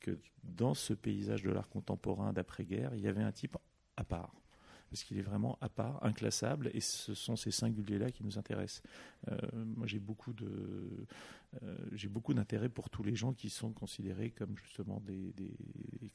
que 0.00 0.18
dans 0.42 0.74
ce 0.74 0.94
paysage 0.94 1.42
de 1.42 1.50
l'art 1.50 1.68
contemporain 1.68 2.32
d'après-guerre, 2.32 2.94
il 2.94 3.00
y 3.00 3.08
avait 3.08 3.22
un 3.22 3.32
type 3.32 3.56
à 3.96 4.04
part. 4.04 4.34
Parce 4.90 5.04
qu'il 5.04 5.18
est 5.18 5.22
vraiment 5.22 5.56
à 5.60 5.68
part, 5.68 6.04
inclassable, 6.04 6.70
et 6.74 6.80
ce 6.80 7.14
sont 7.14 7.36
ces 7.36 7.52
singuliers-là 7.52 8.10
qui 8.10 8.24
nous 8.24 8.38
intéressent. 8.38 8.82
Euh, 9.28 9.38
moi, 9.76 9.86
j'ai 9.86 10.00
beaucoup 10.00 10.32
de, 10.32 11.06
euh, 11.62 11.76
j'ai 11.92 12.08
beaucoup 12.08 12.34
d'intérêt 12.34 12.68
pour 12.68 12.90
tous 12.90 13.04
les 13.04 13.14
gens 13.14 13.32
qui 13.32 13.50
sont 13.50 13.72
considérés 13.72 14.30
comme 14.30 14.56
justement 14.58 15.00
des, 15.00 15.32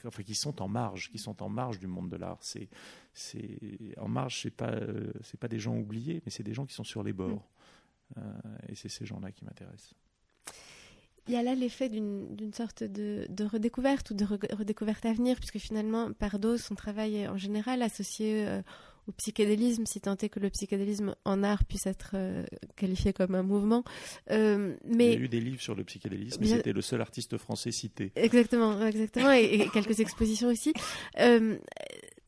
enfin, 0.06 0.24
qui 0.24 0.36
sont 0.36 0.62
en 0.62 0.68
marge, 0.68 1.10
qui 1.10 1.18
sont 1.18 1.42
en 1.42 1.48
marge 1.48 1.80
du 1.80 1.88
monde 1.88 2.10
de 2.10 2.18
l'art. 2.18 2.40
C'est, 2.42 2.68
c'est 3.14 3.58
en 3.98 4.10
marge, 4.10 4.42
c'est 4.42 4.52
pas, 4.52 4.78
c'est 5.22 5.40
pas 5.40 5.48
des 5.48 5.60
gens 5.60 5.78
oubliés, 5.78 6.22
mais 6.26 6.32
c'est 6.32 6.44
des 6.44 6.54
gens 6.54 6.66
qui 6.66 6.74
sont 6.74 6.84
sur 6.84 7.02
les 7.02 7.14
bords. 7.14 7.50
Mm. 8.16 8.20
Euh, 8.20 8.58
et 8.70 8.76
c'est 8.76 8.90
ces 8.90 9.06
gens-là 9.06 9.32
qui 9.32 9.46
m'intéressent. 9.46 9.94
Il 11.28 11.34
y 11.34 11.38
a 11.38 11.44
là 11.44 11.56
l'effet 11.56 11.90
d'une 11.90 12.54
sorte 12.54 12.84
de, 12.84 13.28
redécouverte 13.44 14.12
ou 14.12 14.14
de 14.14 14.26
redécouverte 14.26 15.06
à 15.06 15.14
venir, 15.14 15.38
puisque 15.38 15.58
finalement, 15.58 16.12
Pardo, 16.14 16.58
son 16.58 16.76
travail 16.76 17.18
est 17.18 17.28
en 17.28 17.38
général 17.38 17.82
associé 17.82 18.46
euh, 18.46 18.62
au 19.08 19.12
psychédélisme, 19.12 19.86
si 19.88 20.02
tant 20.02 20.16
est 20.18 20.30
que 20.30 20.40
le 20.40 20.52
psychédélisme 20.52 21.16
en 21.26 21.44
art 21.44 21.64
puisse 21.66 21.88
être 21.88 22.12
euh, 22.14 22.44
qualifié 22.76 23.12
comme 23.12 23.34
un 23.34 23.42
mouvement. 23.42 23.84
Euh, 24.30 24.76
mais... 24.86 25.14
Il 25.14 25.20
y 25.20 25.22
a 25.22 25.26
eu 25.26 25.28
des 25.28 25.42
livres 25.42 25.62
sur 25.62 25.74
le 25.74 25.84
psychédélisme, 25.84 26.40
mais 26.42 26.48
c'était 26.48 26.74
le 26.74 26.82
seul 26.82 27.02
artiste 27.02 27.38
français 27.38 27.72
cité. 27.72 28.12
Exactement, 28.16 28.86
exactement, 28.86 29.32
et, 29.32 29.46
et 29.46 29.70
quelques 29.70 30.00
expositions 30.00 30.50
aussi. 30.50 30.74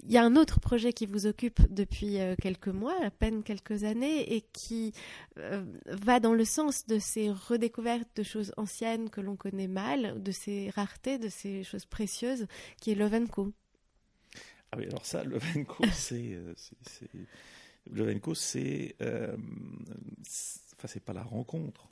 Il 0.08 0.14
y 0.14 0.18
a 0.18 0.24
un 0.24 0.38
autre 0.38 0.62
projet 0.62 0.94
qui 0.94 1.06
vous 1.06 1.28
occupe 1.28 1.60
depuis 1.70 2.22
euh, 2.22 2.36
quelques 2.42 2.70
mois, 2.70 2.96
à 3.04 3.12
peine 3.12 3.44
quelques 3.44 3.84
années, 3.84 4.36
et 4.36 4.42
qui 4.54 4.94
euh, 5.38 5.66
va 5.88 6.22
dans 6.22 6.34
le 6.34 6.46
sens 6.46 6.88
de 6.88 6.98
ces 6.98 7.30
redécouvertes 7.30 8.08
de 8.16 8.24
choses 8.24 8.54
anciennes 8.56 9.10
que 9.10 9.20
l'on 9.20 9.36
connaît 9.36 9.68
mal, 9.68 10.24
de 10.24 10.32
ces 10.32 10.70
raretés, 10.70 11.18
de 11.18 11.28
ces 11.28 11.66
choses 11.66 11.86
précieuses, 11.86 12.48
qui 12.80 12.92
est 12.92 12.96
Lovenko. 12.96 13.52
Ah 14.72 14.78
oui, 14.78 14.86
alors 14.86 15.06
ça, 15.06 15.26
Lovenko, 15.26 15.84
c'est... 15.92 16.32
Euh, 16.36 16.54
Lovenko, 17.92 18.34
c'est... 18.34 18.96
Enfin, 19.02 20.88
c'est 20.88 21.04
pas 21.04 21.14
la 21.14 21.24
rencontre 21.24 21.90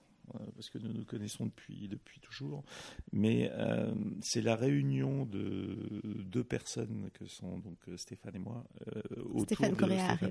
parce 0.56 0.70
que 0.70 0.78
nous 0.78 0.94
nous 0.94 1.06
connaissons 1.06 1.46
depuis, 1.46 1.88
depuis 1.88 2.20
toujours, 2.20 2.64
mais 3.12 3.52
euh, 3.54 3.94
c'est 4.22 4.42
la 4.42 4.56
réunion 4.56 5.26
de 5.26 6.02
deux 6.04 6.44
personnes 6.44 7.10
que 7.14 7.26
sont 7.26 7.60
donc 7.60 7.78
euh, 7.88 7.98
Stéphane 7.98 8.36
et 8.36 8.40
moi 8.40 8.64
autour 9.34 9.58
Stéphane 9.58 9.76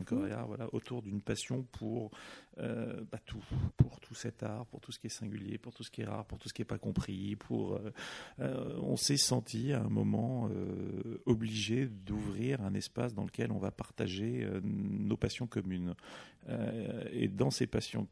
Correa, 0.04 0.44
voilà, 0.44 0.68
autour 0.72 1.02
d'une 1.02 1.20
passion 1.20 1.62
pour 1.72 2.10
bah, 2.56 3.18
tout, 3.26 3.42
pour 3.76 4.00
tout 4.00 4.14
cet 4.14 4.42
art, 4.42 4.66
pour 4.66 4.80
tout 4.80 4.92
ce 4.92 4.98
qui 4.98 5.08
est 5.08 5.10
singulier, 5.10 5.58
pour 5.58 5.72
tout 5.72 5.82
ce 5.82 5.90
qui 5.90 6.02
est 6.02 6.06
rare, 6.06 6.24
pour 6.24 6.38
tout 6.38 6.48
ce 6.48 6.54
qui 6.54 6.62
n'est 6.62 6.66
pas 6.66 6.78
compris. 6.78 7.36
Pour, 7.36 7.80
on 8.38 8.96
s'est 8.96 9.16
senti 9.16 9.72
à 9.72 9.82
un 9.82 9.88
moment 9.88 10.48
obligé 11.26 11.86
d'ouvrir 11.86 12.62
un 12.62 12.74
espace 12.74 13.14
dans 13.14 13.24
lequel 13.24 13.50
on 13.50 13.58
va 13.58 13.70
partager 13.70 14.46
nos 14.62 15.16
passions 15.16 15.46
communes. 15.46 15.94
et 17.10 17.28
dans 17.28 17.50
ces 17.50 17.66
passions 17.66 18.06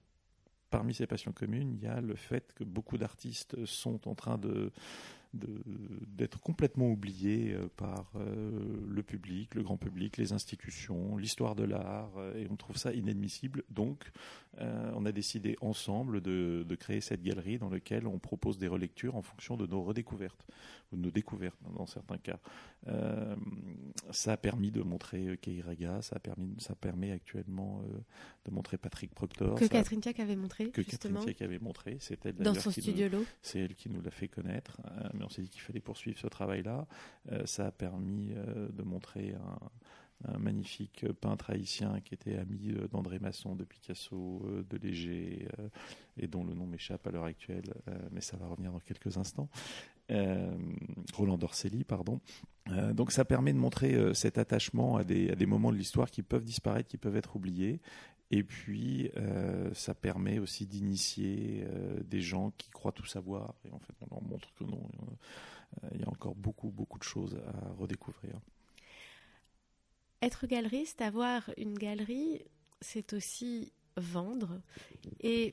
parmi 0.72 0.94
ces 0.94 1.06
passions 1.06 1.32
communes, 1.32 1.74
il 1.74 1.84
y 1.84 1.86
a 1.86 2.00
le 2.00 2.16
fait 2.16 2.52
que 2.54 2.64
beaucoup 2.64 2.96
d'artistes 2.96 3.64
sont 3.66 4.08
en 4.08 4.14
train 4.14 4.40
d'être 5.34 6.40
complètement 6.40 6.88
oublié 6.88 7.52
euh, 7.52 7.68
par 7.76 8.10
euh, 8.16 8.50
le 8.88 9.02
public, 9.02 9.54
le 9.54 9.62
grand 9.62 9.76
public, 9.76 10.16
les 10.16 10.32
institutions, 10.32 11.18
l'histoire 11.18 11.54
de 11.54 11.64
l'art, 11.64 12.10
euh, 12.16 12.34
et 12.36 12.48
on 12.50 12.56
trouve 12.56 12.78
ça 12.78 12.92
inadmissible. 12.92 13.62
Donc, 13.70 14.10
on 14.94 15.06
a 15.06 15.12
décidé 15.12 15.56
ensemble 15.62 16.20
de, 16.20 16.76
créer 16.78 17.00
cette 17.00 17.22
galerie 17.22 17.58
dans 17.58 17.70
laquelle 17.70 18.06
on 18.06 18.18
propose 18.18 18.58
des 18.58 18.68
relectures 18.68 19.16
en 19.16 19.22
fonction 19.22 19.56
de 19.56 19.66
nos 19.66 19.82
redécouvertes, 19.82 20.46
nos 20.96 21.10
découvertes 21.10 21.58
dans 21.76 21.86
certains 21.86 22.18
cas. 22.18 22.38
ça 24.10 24.32
a 24.32 24.36
permis 24.36 24.70
de 24.70 24.82
montrer 24.82 25.36
Keiraga, 25.38 26.02
ça, 26.02 26.16
a 26.16 26.18
permis, 26.18 26.54
ça 26.58 26.74
permet 26.74 27.12
actuellement 27.12 27.82
de 28.44 28.50
montrer 28.50 28.76
Patrick 28.76 29.14
Proctor. 29.14 29.54
Que 29.58 29.66
Catherine 29.66 30.00
Tiac 30.00 30.20
avait 30.20 30.36
montré, 30.36 30.70
que 30.70 30.82
justement. 30.82 31.20
Catherine 31.20 31.48
avait 31.48 31.58
montré, 31.58 31.96
c'était 32.00 32.32
dans 32.32 32.54
son 32.54 32.70
studio 32.70 33.08
C'est 33.40 33.60
elle 33.60 33.74
qui 33.74 33.88
nous 33.88 34.00
l'a 34.00 34.10
fait 34.10 34.28
connaître 34.28 34.80
on 35.24 35.28
s'est 35.28 35.42
dit 35.42 35.48
qu'il 35.48 35.60
fallait 35.60 35.80
poursuivre 35.80 36.18
ce 36.18 36.26
travail-là. 36.26 36.86
Euh, 37.30 37.46
ça 37.46 37.66
a 37.66 37.70
permis 37.70 38.32
euh, 38.34 38.68
de 38.68 38.82
montrer 38.82 39.34
un, 39.34 39.58
magnifique 40.38 41.06
peintre 41.20 41.50
haïtien 41.50 42.00
qui 42.00 42.14
était 42.14 42.36
ami 42.36 42.72
euh, 42.72 42.88
d'André 42.88 43.18
Masson, 43.18 43.54
de 43.54 43.64
Picasso, 43.64 44.42
de 44.68 44.76
Léger, 44.76 45.48
et 46.16 46.26
dont 46.26 46.44
le 46.44 46.54
nom 46.54 46.66
m'échappe 46.66 47.06
à 47.06 47.10
l'heure 47.10 47.24
actuelle, 47.24 47.74
mais 48.10 48.20
ça 48.20 48.36
va 48.36 48.46
revenir 48.46 48.72
dans 48.72 48.80
quelques 48.80 49.16
instants. 49.16 49.48
Roland 51.14 51.38
Dorcelli, 51.38 51.84
pardon. 51.84 52.20
donc 52.92 53.12
ça 53.12 53.24
permet 53.24 53.52
de 53.52 53.58
montrer 53.58 54.14
cet 54.14 54.36
attachement 54.36 54.96
à 54.96 55.04
des, 55.04 55.30
à 55.30 55.34
des 55.34 55.46
moments 55.46 55.72
de 55.72 55.76
l'histoire 55.78 56.10
qui 56.10 56.22
peuvent 56.22 56.44
disparaître, 56.44 56.88
qui 56.88 56.98
peuvent 56.98 57.16
être 57.16 57.36
oubliés, 57.36 57.80
et 58.30 58.42
puis, 58.42 59.10
ça 59.72 59.94
permet 59.94 60.38
aussi 60.38 60.66
d'initier 60.66 61.66
des 62.04 62.20
gens 62.20 62.52
qui 62.58 62.70
croient 62.70 62.92
tout 62.92 63.06
savoir. 63.06 63.54
Et 63.64 63.70
en 63.70 63.78
fait, 63.78 63.94
on 64.02 64.14
leur 64.14 64.22
montre 64.22 64.52
que 64.54 64.64
non, 64.64 64.82
il 65.94 66.00
y 66.00 66.04
a 66.04 66.08
encore 66.08 66.34
beaucoup, 66.34 66.70
beaucoup 66.70 66.98
de 66.98 67.04
choses 67.04 67.38
à 67.46 67.72
redécouvrir. 67.78 68.38
Être 70.22 70.46
galeriste, 70.46 71.02
avoir 71.02 71.50
une 71.56 71.76
galerie, 71.76 72.44
c'est 72.80 73.12
aussi 73.12 73.72
vendre. 73.96 74.60
Et 75.20 75.52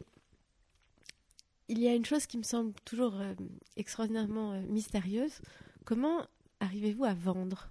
il 1.69 1.79
y 1.79 1.87
a 1.87 1.95
une 1.95 2.05
chose 2.05 2.25
qui 2.25 2.37
me 2.37 2.43
semble 2.43 2.73
toujours 2.83 3.15
euh, 3.15 3.33
extraordinairement 3.77 4.53
euh, 4.53 4.61
mystérieuse. 4.67 5.41
Comment 5.85 6.25
arrivez-vous 6.59 7.05
à 7.05 7.13
vendre? 7.13 7.69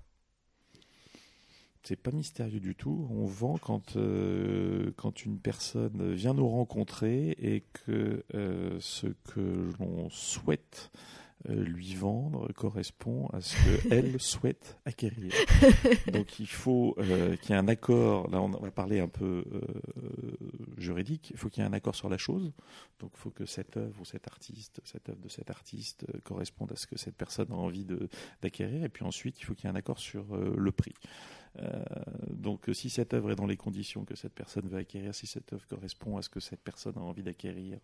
C'est 1.83 1.97
pas 1.97 2.11
mystérieux 2.11 2.61
du 2.61 2.75
tout. 2.75 3.09
On 3.11 3.27
vend 3.27 3.59
quand, 3.59 3.97
euh, 3.97 4.93
quand 4.97 5.25
une 5.25 5.39
personne 5.39 6.15
vient 6.15 6.35
nous 6.35 6.49
rencontrer 6.49 7.31
et 7.31 7.65
que 7.73 8.25
ce 8.81 9.07
que 9.07 9.71
l'on 9.79 10.11
souhaite 10.11 10.91
lui 11.47 11.95
vendre 11.95 12.53
correspond 12.53 13.29
à 13.29 13.41
ce 13.41 13.57
qu'elle 13.89 14.21
souhaite 14.21 14.79
acquérir. 14.85 15.33
Donc 16.13 16.41
il 16.41 16.49
faut 16.49 16.95
euh, 16.99 17.37
qu'il 17.37 17.51
y 17.51 17.53
ait 17.53 17.61
un 17.61 17.69
accord, 17.69 18.29
là 18.31 18.41
on 18.41 18.49
va 18.49 18.71
parler 18.71 19.01
un 19.01 19.09
peu 19.09 19.45
euh, 19.53 19.61
juridique, 20.77 21.31
il 21.31 21.37
faut 21.37 21.49
qu'il 21.49 21.63
y 21.63 21.67
ait 21.67 21.69
un 21.69 21.73
accord 21.73 21.95
sur 21.95 22.09
la 22.09 22.19
chose. 22.19 22.53
Donc 23.01 23.13
il 23.15 23.19
faut 23.19 23.31
que 23.31 23.47
cette 23.47 23.77
œuvre 23.77 24.01
ou 24.01 24.05
cet 24.05 24.27
artiste, 24.27 24.81
cette 24.85 25.09
œuvre 25.09 25.21
de 25.21 25.29
cet 25.29 25.51
artiste 25.51 26.07
corresponde 26.25 26.73
à 26.73 26.77
ce 26.77 26.87
que 26.87 26.99
cette 26.99 27.17
personne 27.17 27.49
a 27.51 27.55
envie 27.55 27.87
d'acquérir. 28.43 28.85
Et 28.85 28.89
puis 28.89 29.05
ensuite 29.05 29.41
il 29.41 29.45
faut 29.45 29.55
qu'il 29.55 29.65
y 29.65 29.67
ait 29.69 29.73
un 29.73 29.77
accord 29.77 29.99
sur 29.99 30.37
le 30.37 30.73
prix. 30.73 30.95
Donc 32.31 32.69
si 32.73 32.91
cette 32.91 33.15
œuvre 33.15 33.33
est 33.33 33.37
dans 33.37 33.47
les 33.47 33.57
conditions 33.57 34.05
que 34.05 34.17
cette 34.17 34.35
personne 34.35 34.69
veut 34.69 34.79
acquérir, 34.79 35.15
si 35.15 35.27
cette 35.27 35.53
œuvre 35.53 35.67
correspond 35.67 36.17
à 36.17 36.23
ce 36.23 36.29
que 36.29 36.41
cette 36.41 36.61
personne 36.61 36.95
a 36.97 37.01
envie 37.01 37.23
d'acquérir, 37.23 37.79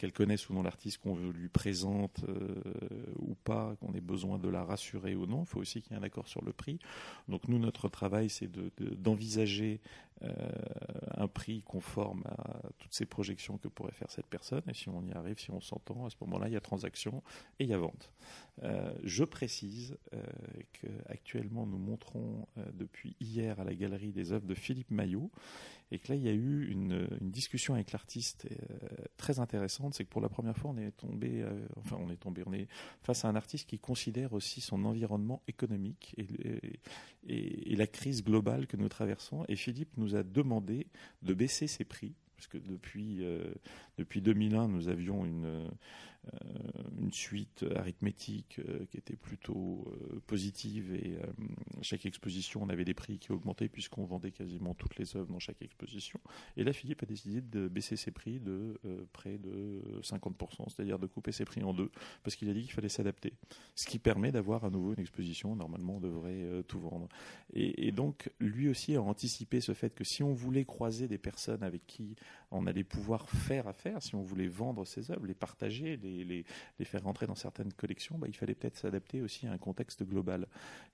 qu'elle 0.00 0.12
connaisse 0.14 0.48
ou 0.48 0.54
non 0.54 0.62
l'artiste 0.62 0.96
qu'on 1.02 1.14
lui 1.16 1.50
présente 1.50 2.24
euh, 2.26 3.12
ou 3.18 3.34
pas, 3.34 3.76
qu'on 3.80 3.92
ait 3.92 4.00
besoin 4.00 4.38
de 4.38 4.48
la 4.48 4.64
rassurer 4.64 5.14
ou 5.14 5.26
non. 5.26 5.42
Il 5.42 5.46
faut 5.46 5.60
aussi 5.60 5.82
qu'il 5.82 5.92
y 5.92 5.94
ait 5.94 5.98
un 5.98 6.02
accord 6.02 6.26
sur 6.26 6.42
le 6.42 6.54
prix. 6.54 6.78
Donc 7.28 7.48
nous, 7.48 7.58
notre 7.58 7.90
travail, 7.90 8.30
c'est 8.30 8.50
d'envisager 8.80 9.82
euh, 10.22 10.32
un 11.18 11.28
prix 11.28 11.62
conforme 11.66 12.22
à 12.26 12.62
toutes 12.78 12.94
ces 12.94 13.04
projections 13.04 13.58
que 13.58 13.68
pourrait 13.68 13.92
faire 13.92 14.10
cette 14.10 14.26
personne. 14.26 14.62
Et 14.68 14.74
si 14.74 14.88
on 14.88 15.04
y 15.04 15.12
arrive, 15.12 15.38
si 15.38 15.50
on 15.50 15.60
s'entend, 15.60 16.06
à 16.06 16.10
ce 16.10 16.16
moment-là, 16.22 16.48
il 16.48 16.54
y 16.54 16.56
a 16.56 16.60
transaction 16.60 17.22
et 17.58 17.64
il 17.64 17.68
y 17.68 17.74
a 17.74 17.78
vente. 17.78 18.10
Euh, 18.62 18.92
je 19.02 19.24
précise 19.24 19.96
qu'actuellement, 20.72 21.66
nous 21.66 21.78
montrons 21.78 22.46
depuis 22.74 23.16
hier 23.20 23.60
à 23.60 23.64
la 23.64 23.74
galerie 23.74 24.12
des 24.12 24.32
œuvres 24.32 24.46
de 24.46 24.54
Philippe 24.54 24.90
Maillot 24.90 25.30
et 25.92 25.98
que 25.98 26.12
là, 26.12 26.14
il 26.14 26.22
y 26.22 26.28
a 26.28 26.32
eu 26.32 26.68
une, 26.70 27.08
discussion 27.20 27.74
avec 27.74 27.92
l'artiste 27.92 28.46
euh, 28.50 28.86
très 29.16 29.40
intéressante. 29.40 29.94
C'est 29.94 30.04
que 30.04 30.10
pour 30.10 30.20
la 30.20 30.28
première 30.28 30.56
fois, 30.56 30.70
on 30.70 30.76
est 30.76 30.92
tombé, 30.92 31.42
euh, 31.42 31.66
enfin, 31.78 31.96
on 32.00 32.10
est 32.10 32.16
tombé, 32.16 32.42
on 32.46 32.52
est 32.52 32.68
face 33.02 33.24
à 33.24 33.28
un 33.28 33.34
artiste 33.34 33.68
qui 33.68 33.78
considère 33.78 34.32
aussi 34.32 34.60
son 34.60 34.84
environnement 34.84 35.42
économique 35.48 36.14
et, 36.16 37.76
la 37.76 37.86
crise 37.86 38.22
globale 38.22 38.66
que 38.66 38.76
nous 38.76 38.88
traversons. 38.88 39.44
Et 39.48 39.56
Philippe 39.56 39.96
nous 39.96 40.14
a 40.14 40.22
demandé 40.22 40.86
de 41.22 41.32
baisser 41.32 41.66
ses 41.66 41.84
prix, 41.84 42.14
parce 42.36 42.46
que 42.46 42.58
depuis, 42.58 43.24
euh, 43.24 43.52
depuis 43.96 44.20
2001, 44.20 44.68
nous 44.68 44.88
avions 44.88 45.24
une 45.24 45.46
euh, 45.46 45.68
une 47.00 47.12
suite 47.12 47.64
arithmétique 47.76 48.60
euh, 48.60 48.84
qui 48.90 48.98
était 48.98 49.16
plutôt 49.16 49.84
euh, 49.88 50.20
positive 50.26 50.94
et 50.94 51.18
chaque 51.82 52.06
exposition 52.06 52.62
on 52.62 52.68
avait 52.68 52.84
des 52.84 52.94
prix 52.94 53.18
qui 53.18 53.32
augmentaient 53.32 53.68
puisqu'on 53.68 54.04
vendait 54.04 54.30
quasiment 54.30 54.74
toutes 54.74 54.96
les 54.96 55.16
œuvres 55.16 55.32
dans 55.32 55.38
chaque 55.38 55.62
exposition. 55.62 56.20
Et 56.56 56.64
là 56.64 56.72
Philippe 56.72 57.02
a 57.02 57.06
décidé 57.06 57.40
de 57.40 57.68
baisser 57.68 57.96
ses 57.96 58.10
prix 58.10 58.38
de 58.38 58.78
près 59.12 59.38
de 59.38 59.82
50%, 60.02 60.68
c'est-à-dire 60.68 60.98
de 60.98 61.06
couper 61.06 61.32
ses 61.32 61.44
prix 61.44 61.62
en 61.62 61.72
deux 61.72 61.90
parce 62.22 62.36
qu'il 62.36 62.48
a 62.50 62.54
dit 62.54 62.62
qu'il 62.62 62.72
fallait 62.72 62.88
s'adapter. 62.88 63.32
Ce 63.74 63.86
qui 63.86 63.98
permet 63.98 64.30
d'avoir 64.30 64.64
à 64.64 64.70
nouveau 64.70 64.92
une 64.92 65.00
exposition, 65.00 65.56
normalement 65.56 65.96
on 65.96 66.00
devrait 66.00 66.62
tout 66.68 66.80
vendre. 66.80 67.08
Et, 67.54 67.86
et 67.88 67.92
donc 67.92 68.30
lui 68.40 68.68
aussi 68.68 68.94
a 68.94 69.02
anticipé 69.02 69.60
ce 69.60 69.72
fait 69.72 69.94
que 69.94 70.04
si 70.04 70.22
on 70.22 70.32
voulait 70.32 70.64
croiser 70.64 71.08
des 71.08 71.18
personnes 71.18 71.62
avec 71.62 71.86
qui 71.86 72.14
on 72.50 72.66
allait 72.66 72.84
pouvoir 72.84 73.28
faire 73.28 73.66
affaire, 73.68 74.02
si 74.02 74.14
on 74.14 74.22
voulait 74.22 74.48
vendre 74.48 74.84
ses 74.84 75.10
œuvres, 75.10 75.26
les 75.26 75.34
partager, 75.34 75.96
les 75.96 76.09
les, 76.10 76.84
faire 76.84 77.02
rentrer 77.02 77.26
dans 77.26 77.34
certaines 77.34 77.72
collections, 77.72 78.18
bah, 78.18 78.26
il 78.28 78.36
fallait 78.36 78.54
peut-être 78.54 78.76
s'adapter 78.76 79.22
aussi 79.22 79.46
à 79.46 79.52
un 79.52 79.58
contexte 79.58 80.02
global. 80.02 80.46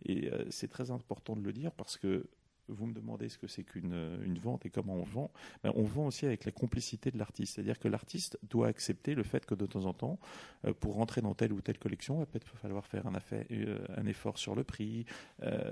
Et 0.04 0.30
euh, 0.30 0.44
c'est 0.50 0.68
très 0.68 0.90
important 0.90 1.36
de 1.36 1.42
le 1.42 1.52
dire 1.52 1.72
parce 1.72 1.96
que 1.96 2.26
vous 2.68 2.86
me 2.86 2.92
demandez 2.92 3.28
ce 3.28 3.38
que 3.38 3.46
c'est 3.46 3.62
qu'une 3.62 4.18
une 4.24 4.38
vente 4.38 4.66
et 4.66 4.70
comment 4.70 4.94
on 4.94 5.04
vend, 5.04 5.30
ben 5.62 5.72
on 5.76 5.84
vend 5.84 6.06
aussi 6.06 6.26
avec 6.26 6.44
la 6.44 6.50
complicité 6.50 7.12
de 7.12 7.18
l'artiste. 7.18 7.54
C'est-à-dire 7.54 7.78
que 7.78 7.86
l'artiste 7.86 8.40
doit 8.42 8.66
accepter 8.66 9.14
le 9.14 9.22
fait 9.22 9.46
que 9.46 9.54
de 9.54 9.66
temps 9.66 9.84
en 9.84 9.92
temps, 9.92 10.18
euh, 10.64 10.72
pour 10.72 10.94
rentrer 10.94 11.20
dans 11.20 11.34
telle 11.34 11.52
ou 11.52 11.60
telle 11.60 11.78
collection, 11.78 12.16
il 12.16 12.18
va 12.20 12.26
peut-être 12.26 12.56
falloir 12.56 12.84
faire 12.84 13.06
un, 13.06 13.12
euh, 13.52 14.04
effort 14.06 14.38
sur 14.38 14.56
le 14.56 14.64
prix. 14.64 15.06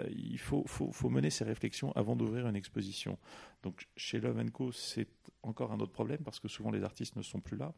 il 0.09 0.39
faut, 0.39 0.65
mener 1.11 1.31
ces 1.31 1.45
réflexions 1.45 1.91
avant 1.93 2.15
d'ouvrir 2.15 2.47
une 2.47 2.57
exposition. 2.57 3.19
Donc 3.65 3.89
chez 3.97 4.21
Love 4.21 4.51
Co, 4.53 4.71
c'est 4.71 5.09
encore 5.43 5.73
un 5.73 5.81
autre 5.81 5.93
problème 5.93 6.21
parce 6.25 6.41
que 6.41 6.49
souvent 6.49 6.71
les 6.71 6.85
artistes 6.85 7.17
ne 7.17 7.23
sont 7.23 7.41
plus 7.41 7.57
là. 7.57 7.73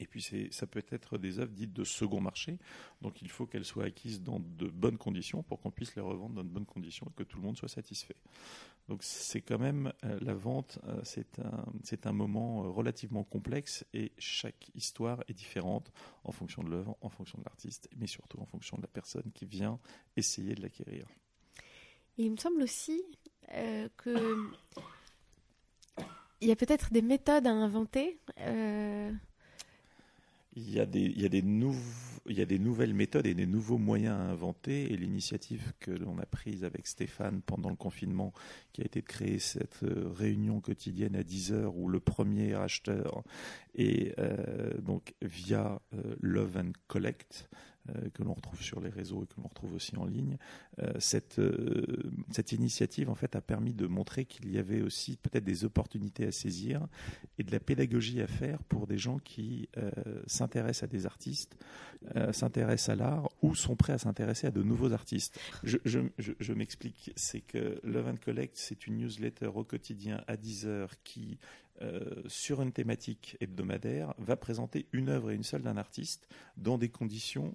Et 0.00 0.06
puis 0.06 0.50
ça 0.50 0.66
peut 0.66 0.84
être 0.90 1.18
des 1.18 1.38
œuvres 1.38 1.52
dites 1.52 1.74
de 1.74 1.84
second 1.84 2.20
marché, 2.20 2.58
donc 3.02 3.20
il 3.20 3.28
faut 3.28 3.46
qu'elles 3.46 3.66
soient 3.66 3.84
acquises 3.84 4.22
dans 4.22 4.40
de 4.40 4.66
bonnes 4.66 4.96
conditions 4.96 5.42
pour 5.42 5.60
qu'on 5.60 5.70
puisse 5.70 5.94
les 5.94 6.02
revendre 6.02 6.34
dans 6.34 6.42
de 6.42 6.48
bonnes 6.48 6.66
conditions 6.66 7.06
et 7.10 7.12
que 7.14 7.22
tout 7.22 7.36
le 7.36 7.44
monde 7.44 7.58
soit 7.58 7.68
satisfait. 7.68 8.16
Donc 8.88 9.04
c'est 9.04 9.40
quand 9.40 9.58
même 9.58 9.92
euh, 10.04 10.18
la 10.20 10.34
vente, 10.34 10.80
euh, 10.88 11.00
c'est 11.04 12.06
un, 12.06 12.12
moment 12.12 12.64
euh, 12.64 12.70
relativement 12.70 13.22
complexe 13.22 13.84
et 13.92 14.10
chaque 14.18 14.70
histoire 14.74 15.22
est 15.28 15.34
différente 15.34 15.92
en 16.24 16.32
fonction 16.32 16.64
de 16.64 16.70
l'œuvre, 16.70 16.96
en 17.00 17.08
fonction 17.08 17.38
de 17.38 17.44
l'artiste, 17.44 17.88
mais 17.96 18.08
surtout 18.08 18.40
en 18.40 18.46
fonction 18.46 18.78
de 18.78 18.82
la 18.82 18.88
personne 18.88 19.30
qui 19.32 19.44
vient 19.44 19.78
essayer 20.16 20.56
de 20.56 20.62
l'acquérir. 20.62 21.06
il 22.16 22.32
me 22.32 22.36
semble 22.36 22.62
aussi 22.62 23.00
que 23.96 24.50
il 26.40 26.48
y 26.48 26.52
a 26.52 26.56
peut-être 26.56 26.92
des 26.92 27.02
méthodes 27.02 27.46
à 27.46 27.52
inventer. 27.52 28.18
Il 30.56 30.68
y, 30.70 30.80
a 30.80 30.86
des, 30.86 31.02
il, 31.02 31.20
y 31.20 31.24
a 31.24 31.28
des 31.28 31.42
il 32.26 32.38
y 32.38 32.42
a 32.42 32.46
des 32.46 32.58
nouvelles 32.58 32.94
méthodes 32.94 33.26
et 33.26 33.34
des 33.34 33.46
nouveaux 33.46 33.78
moyens 33.78 34.14
à 34.14 34.22
inventer. 34.22 34.92
Et 34.92 34.96
l'initiative 34.96 35.72
que 35.80 35.90
l'on 35.90 36.18
a 36.18 36.26
prise 36.26 36.64
avec 36.64 36.86
Stéphane 36.86 37.40
pendant 37.42 37.70
le 37.70 37.76
confinement, 37.76 38.32
qui 38.72 38.82
a 38.82 38.84
été 38.84 39.00
de 39.00 39.06
créer 39.06 39.38
cette 39.38 39.82
euh, 39.82 40.08
réunion 40.12 40.60
quotidienne 40.60 41.16
à 41.16 41.22
10 41.22 41.52
heures 41.52 41.76
où 41.76 41.88
le 41.88 42.00
premier 42.00 42.54
acheteur 42.54 43.22
est 43.74 44.18
euh, 44.18 44.80
donc 44.80 45.14
via 45.22 45.80
euh, 45.94 46.16
Love 46.20 46.56
and 46.56 46.72
Collect, 46.88 47.48
que 48.14 48.22
l'on 48.22 48.34
retrouve 48.34 48.62
sur 48.62 48.80
les 48.80 48.90
réseaux 48.90 49.22
et 49.22 49.26
que 49.26 49.40
l'on 49.40 49.48
retrouve 49.48 49.74
aussi 49.74 49.96
en 49.96 50.04
ligne. 50.04 50.36
Euh, 50.80 50.92
cette, 50.98 51.38
euh, 51.38 52.10
cette 52.30 52.52
initiative 52.52 53.10
en 53.10 53.14
fait 53.14 53.36
a 53.36 53.40
permis 53.40 53.74
de 53.74 53.86
montrer 53.86 54.24
qu'il 54.24 54.50
y 54.50 54.58
avait 54.58 54.82
aussi 54.82 55.16
peut-être 55.16 55.44
des 55.44 55.64
opportunités 55.64 56.26
à 56.26 56.32
saisir 56.32 56.86
et 57.38 57.44
de 57.44 57.52
la 57.52 57.60
pédagogie 57.60 58.20
à 58.20 58.26
faire 58.26 58.62
pour 58.64 58.86
des 58.86 58.98
gens 58.98 59.18
qui 59.18 59.68
s'intéressent 60.26 60.84
à 60.84 60.86
des 60.86 61.06
artistes, 61.06 61.56
s'intéressent 62.32 62.90
à 62.90 62.96
l'art 62.96 63.28
ou 63.42 63.54
sont 63.54 63.76
prêts 63.76 63.92
à 63.92 63.98
s'intéresser 63.98 64.46
à 64.46 64.50
de 64.50 64.62
nouveaux 64.62 64.92
artistes. 64.92 65.38
Je, 65.62 65.78
je, 65.84 66.52
m'explique, 66.52 67.12
c'est 67.16 67.40
que 67.40 67.80
Love 67.84 68.08
and 68.08 68.16
Collect, 68.24 68.56
c'est 68.56 68.86
une 68.86 68.98
newsletter 68.98 69.50
au 69.54 69.64
quotidien 69.64 70.22
à 70.26 70.36
10 70.36 70.66
heures 70.66 70.94
qui 71.02 71.38
sur 72.26 72.62
une 72.62 72.72
thématique 72.72 73.36
hebdomadaire, 73.40 74.14
va 74.18 74.36
présenter 74.36 74.86
une 74.92 75.08
œuvre 75.08 75.30
et 75.30 75.34
une 75.34 75.42
seule 75.42 75.62
d'un 75.62 75.76
artiste 75.76 76.28
dans 76.56 76.78
des 76.78 76.88
conditions 76.88 77.54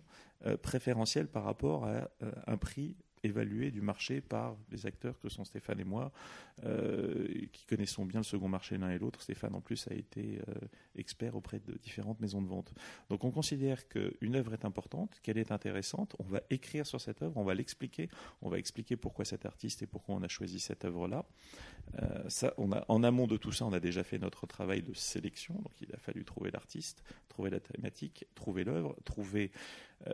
préférentielles 0.62 1.28
par 1.28 1.44
rapport 1.44 1.86
à 1.86 2.10
un 2.48 2.58
prix 2.58 2.96
évalué 3.26 3.72
du 3.72 3.82
marché 3.82 4.22
par 4.22 4.56
les 4.72 4.86
acteurs 4.86 5.20
que 5.20 5.30
sont 5.30 5.44
Stéphane 5.44 5.80
et 5.80 5.84
moi, 5.84 6.12
euh, 6.64 7.28
qui 7.52 7.66
connaissons 7.66 8.06
bien 8.06 8.22
le 8.22 8.24
second 8.24 8.48
marché 8.48 8.78
l'un 8.78 8.90
et 8.90 8.98
l'autre. 8.98 9.22
Stéphane, 9.22 9.56
en 9.56 9.62
plus, 9.62 9.88
a 9.90 9.94
été 9.94 10.40
euh, 10.48 10.54
expert 10.96 11.36
auprès 11.36 11.60
de 11.60 11.78
différentes 11.84 12.20
maisons 12.20 12.42
de 12.42 12.48
vente. 12.48 12.74
Donc 13.10 13.24
on 13.24 13.32
considère 13.32 13.88
qu'une 13.88 14.36
œuvre 14.36 14.54
est 14.54 14.66
importante, 14.66 15.20
qu'elle 15.22 15.38
est 15.38 15.52
intéressante. 15.52 16.16
On 16.20 16.24
va 16.24 16.42
écrire 16.50 16.86
sur 16.86 17.02
cette 17.02 17.22
œuvre, 17.22 17.38
on 17.38 17.44
va 17.44 17.54
l'expliquer, 17.54 18.10
on 18.42 18.50
va 18.50 18.58
expliquer 18.58 18.96
pourquoi 18.96 19.26
cet 19.26 19.46
artiste 19.46 19.82
et 19.82 19.88
pourquoi 19.88 20.16
on 20.16 20.24
a 20.24 20.28
choisi 20.28 20.60
cette 20.60 20.86
œuvre-là. 20.86 21.26
Euh, 22.02 22.52
en 22.88 23.04
amont 23.04 23.28
de 23.28 23.38
tout 23.38 23.52
ça, 23.52 23.66
on 23.66 23.74
a 23.74 23.80
déjà 23.80 24.04
fait 24.04 24.18
notre 24.18 24.48
travail 24.48 24.82
de 24.82 24.94
sélection. 24.94 25.56
Donc 25.56 25.74
il 25.82 25.94
a 25.94 25.98
fallu 25.98 26.24
trouver 26.24 26.52
l'artiste, 26.52 27.04
trouver 27.30 27.50
la 27.50 27.60
thématique, 27.60 28.26
trouver 28.36 28.64
l'œuvre, 28.64 28.96
trouver 29.06 29.52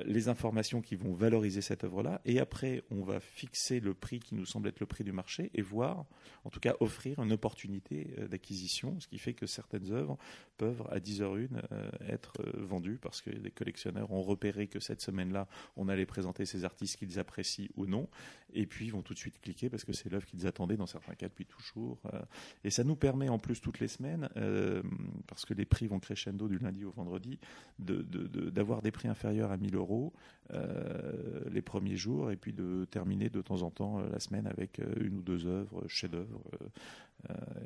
les 0.06 0.30
informations 0.30 0.82
qui 0.82 0.96
vont 0.96 1.13
valoriser 1.13 1.62
cette 1.62 1.84
œuvre-là. 1.84 2.22
Et 2.26 2.39
après, 2.39 2.84
on 2.91 3.04
va 3.04 3.20
fixer 3.20 3.80
le 3.80 3.94
prix 3.94 4.20
qui 4.20 4.36
nous 4.36 4.46
semble 4.46 4.70
être 4.70 4.80
le 4.80 4.86
prix 4.86 5.04
du 5.04 5.12
marché 5.12 5.52
et 5.54 5.62
voir, 5.62 6.06
en 6.46 6.50
tout 6.50 6.60
cas, 6.60 6.76
offrir 6.80 7.20
une 7.20 7.32
opportunité 7.32 8.15
d'acquisition, 8.30 9.00
ce 9.00 9.08
qui 9.08 9.17
fait 9.17 9.34
que 9.34 9.46
certaines 9.46 9.91
œuvres 9.91 10.17
peuvent 10.58 10.84
à 10.91 11.00
10h01 11.00 11.50
euh, 11.72 11.89
être 12.08 12.34
euh, 12.41 12.52
vendues 12.56 13.00
parce 13.02 13.22
que 13.22 13.32
les 13.32 13.50
collectionneurs 13.50 14.12
ont 14.12 14.22
repéré 14.22 14.67
que 14.67 14.80
cette 14.80 15.02
semaine-là, 15.02 15.48
on 15.76 15.89
allait 15.89 16.06
présenter 16.06 16.46
ces 16.46 16.65
artistes 16.65 16.98
qu'ils 16.98 17.17
apprécient 17.20 17.67
ou 17.76 17.88
non, 17.88 18.08
et 18.54 18.67
puis 18.67 18.86
ils 18.86 18.91
vont 18.91 19.02
tout 19.02 19.13
de 19.13 19.20
suite 19.20 19.41
cliquer 19.41 19.70
parce 19.70 19.84
que 19.84 19.94
c'est 19.94 20.10
l'œuvre 20.12 20.26
qu'ils 20.26 20.46
attendaient 20.46 20.78
dans 20.78 20.86
certains 20.86 21.15
cas 21.15 21.28
depuis 21.28 21.46
toujours. 21.46 22.00
Euh. 22.13 22.22
et 22.63 22.70
ça 22.70 22.84
nous 22.84 22.96
permet 22.96 23.30
en 23.30 23.39
plus 23.39 23.60
toutes 23.60 23.80
les 23.80 23.88
semaines, 23.88 24.30
parce 25.28 25.46
que 25.46 25.54
les 25.54 25.65
prix 25.65 25.88
vont 25.88 26.00
crescendo 26.00 26.48
du 26.48 26.60
lundi 26.60 26.86
au 26.86 26.91
vendredi, 26.91 27.39
d'avoir 27.80 28.80
de, 28.80 28.84
des 28.84 28.91
prix 28.91 29.08
inférieurs 29.08 29.52
à 29.52 29.58
1000 29.58 29.71
euros 29.72 30.14
les 31.50 31.62
premiers 31.62 31.96
jours, 31.96 32.30
et 32.30 32.36
puis 32.36 32.52
de 32.52 32.86
terminer 32.92 33.30
de 33.30 33.42
temps 33.42 33.62
en 33.62 33.72
temps 33.72 34.00
la 34.00 34.20
semaine 34.20 34.48
avec 34.48 34.82
une 35.00 35.20
ou 35.20 35.22
deux 35.22 35.48
œuvres, 35.48 35.88
chefs-d'œuvre. 35.88 36.42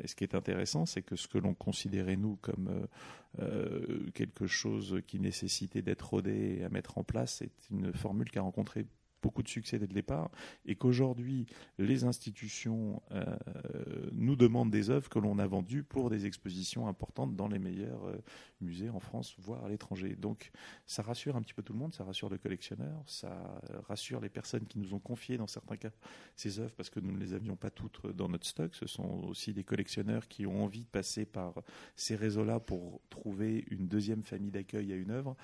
et 0.03 0.07
ce 0.07 0.13
qui 0.13 0.23
est 0.23 0.35
intéressant, 0.35 0.85
c'est 0.85 1.01
que 1.01 1.15
ce 1.15 1.27
que 1.27 1.39
l'on 1.39 1.55
considérait 1.55 2.15
nous 2.15 2.37
comme 2.43 2.87
euh, 3.39 4.09
quelque 4.13 4.47
chose 4.47 5.01
qui 5.07 5.19
nécessitait 5.19 5.81
d'être 5.81 6.09
rodé 6.09 6.57
et 6.59 6.63
à 6.63 6.69
mettre 6.69 6.97
en 6.97 7.03
place. 7.03 7.37
C'est 7.39 7.51
une 7.69 7.91
formule 7.91 8.29
qui 8.29 8.39
a 8.39 8.41
rencontré 8.41 8.85
beaucoup 9.25 9.41
de 9.41 9.49
succès 9.49 9.79
dès 9.79 9.87
le 9.87 9.93
départ, 9.93 10.29
et 10.67 10.75
qu'aujourd'hui, 10.75 11.47
les 11.79 12.03
institutions 12.03 13.01
euh, 13.11 13.25
nous 14.11 14.35
demandent 14.35 14.69
des 14.69 14.91
œuvres 14.91 15.09
que 15.09 15.17
l'on 15.17 15.39
a 15.39 15.47
vendues 15.47 15.83
pour 15.83 16.11
des 16.11 16.27
expositions 16.27 16.87
importantes 16.87 17.35
dans 17.35 17.47
les 17.47 17.57
meilleurs 17.57 18.05
euh, 18.05 18.17
musées 18.61 18.91
en 18.91 18.99
France, 18.99 19.35
voire 19.39 19.65
à 19.65 19.69
l'étranger. 19.69 20.15
Donc, 20.15 20.51
ça 20.85 21.01
rassure 21.01 21.35
un 21.35 21.41
petit 21.41 21.55
peu 21.55 21.63
tout 21.63 21.73
le 21.73 21.79
monde, 21.79 21.95
ça 21.95 22.03
rassure 22.03 22.29
le 22.29 22.37
collectionneur, 22.37 23.01
ça 23.07 23.59
rassure 23.87 24.21
les 24.21 24.29
personnes 24.29 24.67
qui 24.67 24.77
nous 24.77 24.93
ont 24.93 24.99
confié, 24.99 25.37
dans 25.37 25.47
certains 25.47 25.77
cas, 25.77 25.91
ces 26.35 26.59
œuvres, 26.59 26.75
parce 26.75 26.91
que 26.91 26.99
nous 26.99 27.11
ne 27.11 27.17
les 27.17 27.33
avions 27.33 27.55
pas 27.55 27.71
toutes 27.71 28.05
dans 28.05 28.29
notre 28.29 28.45
stock. 28.45 28.75
Ce 28.75 28.85
sont 28.85 29.23
aussi 29.27 29.53
des 29.53 29.63
collectionneurs 29.63 30.27
qui 30.27 30.45
ont 30.45 30.63
envie 30.63 30.83
de 30.83 30.89
passer 30.89 31.25
par 31.25 31.63
ces 31.95 32.15
réseaux-là 32.15 32.59
pour 32.59 33.01
trouver 33.09 33.65
une 33.71 33.87
deuxième 33.87 34.23
famille 34.23 34.51
d'accueil 34.51 34.93
à 34.93 34.95
une 34.95 35.09
œuvre. 35.09 35.35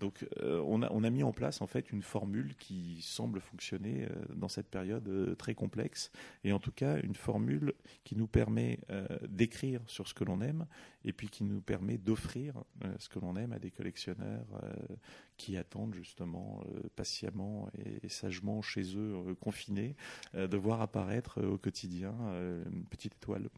Donc, 0.00 0.26
euh, 0.40 0.64
on, 0.66 0.82
a, 0.82 0.90
on 0.92 1.04
a 1.04 1.10
mis 1.10 1.22
en 1.22 1.32
place, 1.32 1.60
en 1.60 1.66
fait, 1.66 1.92
une 1.92 2.00
formule 2.00 2.56
qui 2.56 3.02
semble 3.02 3.38
fonctionner 3.38 4.04
euh, 4.04 4.34
dans 4.34 4.48
cette 4.48 4.68
période 4.68 5.06
euh, 5.08 5.34
très 5.34 5.54
complexe. 5.54 6.10
Et 6.42 6.52
en 6.52 6.58
tout 6.58 6.72
cas, 6.72 6.98
une 7.02 7.14
formule 7.14 7.74
qui 8.02 8.16
nous 8.16 8.26
permet 8.26 8.80
d'écrire 9.28 9.82
sur 9.86 10.08
ce 10.08 10.14
que 10.14 10.24
l'on 10.24 10.40
aime 10.40 10.66
et 11.04 11.12
puis 11.12 11.28
qui 11.28 11.44
nous 11.44 11.60
permet 11.60 11.98
d'offrir 11.98 12.54
ce 12.98 13.08
que 13.08 13.18
l'on 13.18 13.36
aime 13.36 13.52
à 13.52 13.58
des 13.58 13.70
collectionneurs 13.70 14.46
qui 15.36 15.56
attendent 15.56 15.94
justement 15.94 16.62
patiemment 16.96 17.68
et, 18.02 18.08
sagement 18.08 18.62
chez 18.62 18.96
eux, 18.96 19.34
confinés, 19.40 19.96
de 20.34 20.56
voir 20.56 20.80
apparaître 20.80 21.42
au 21.42 21.58
quotidien 21.58 22.14
une 22.72 22.84
petite 22.84 23.14
étoile. 23.16 23.48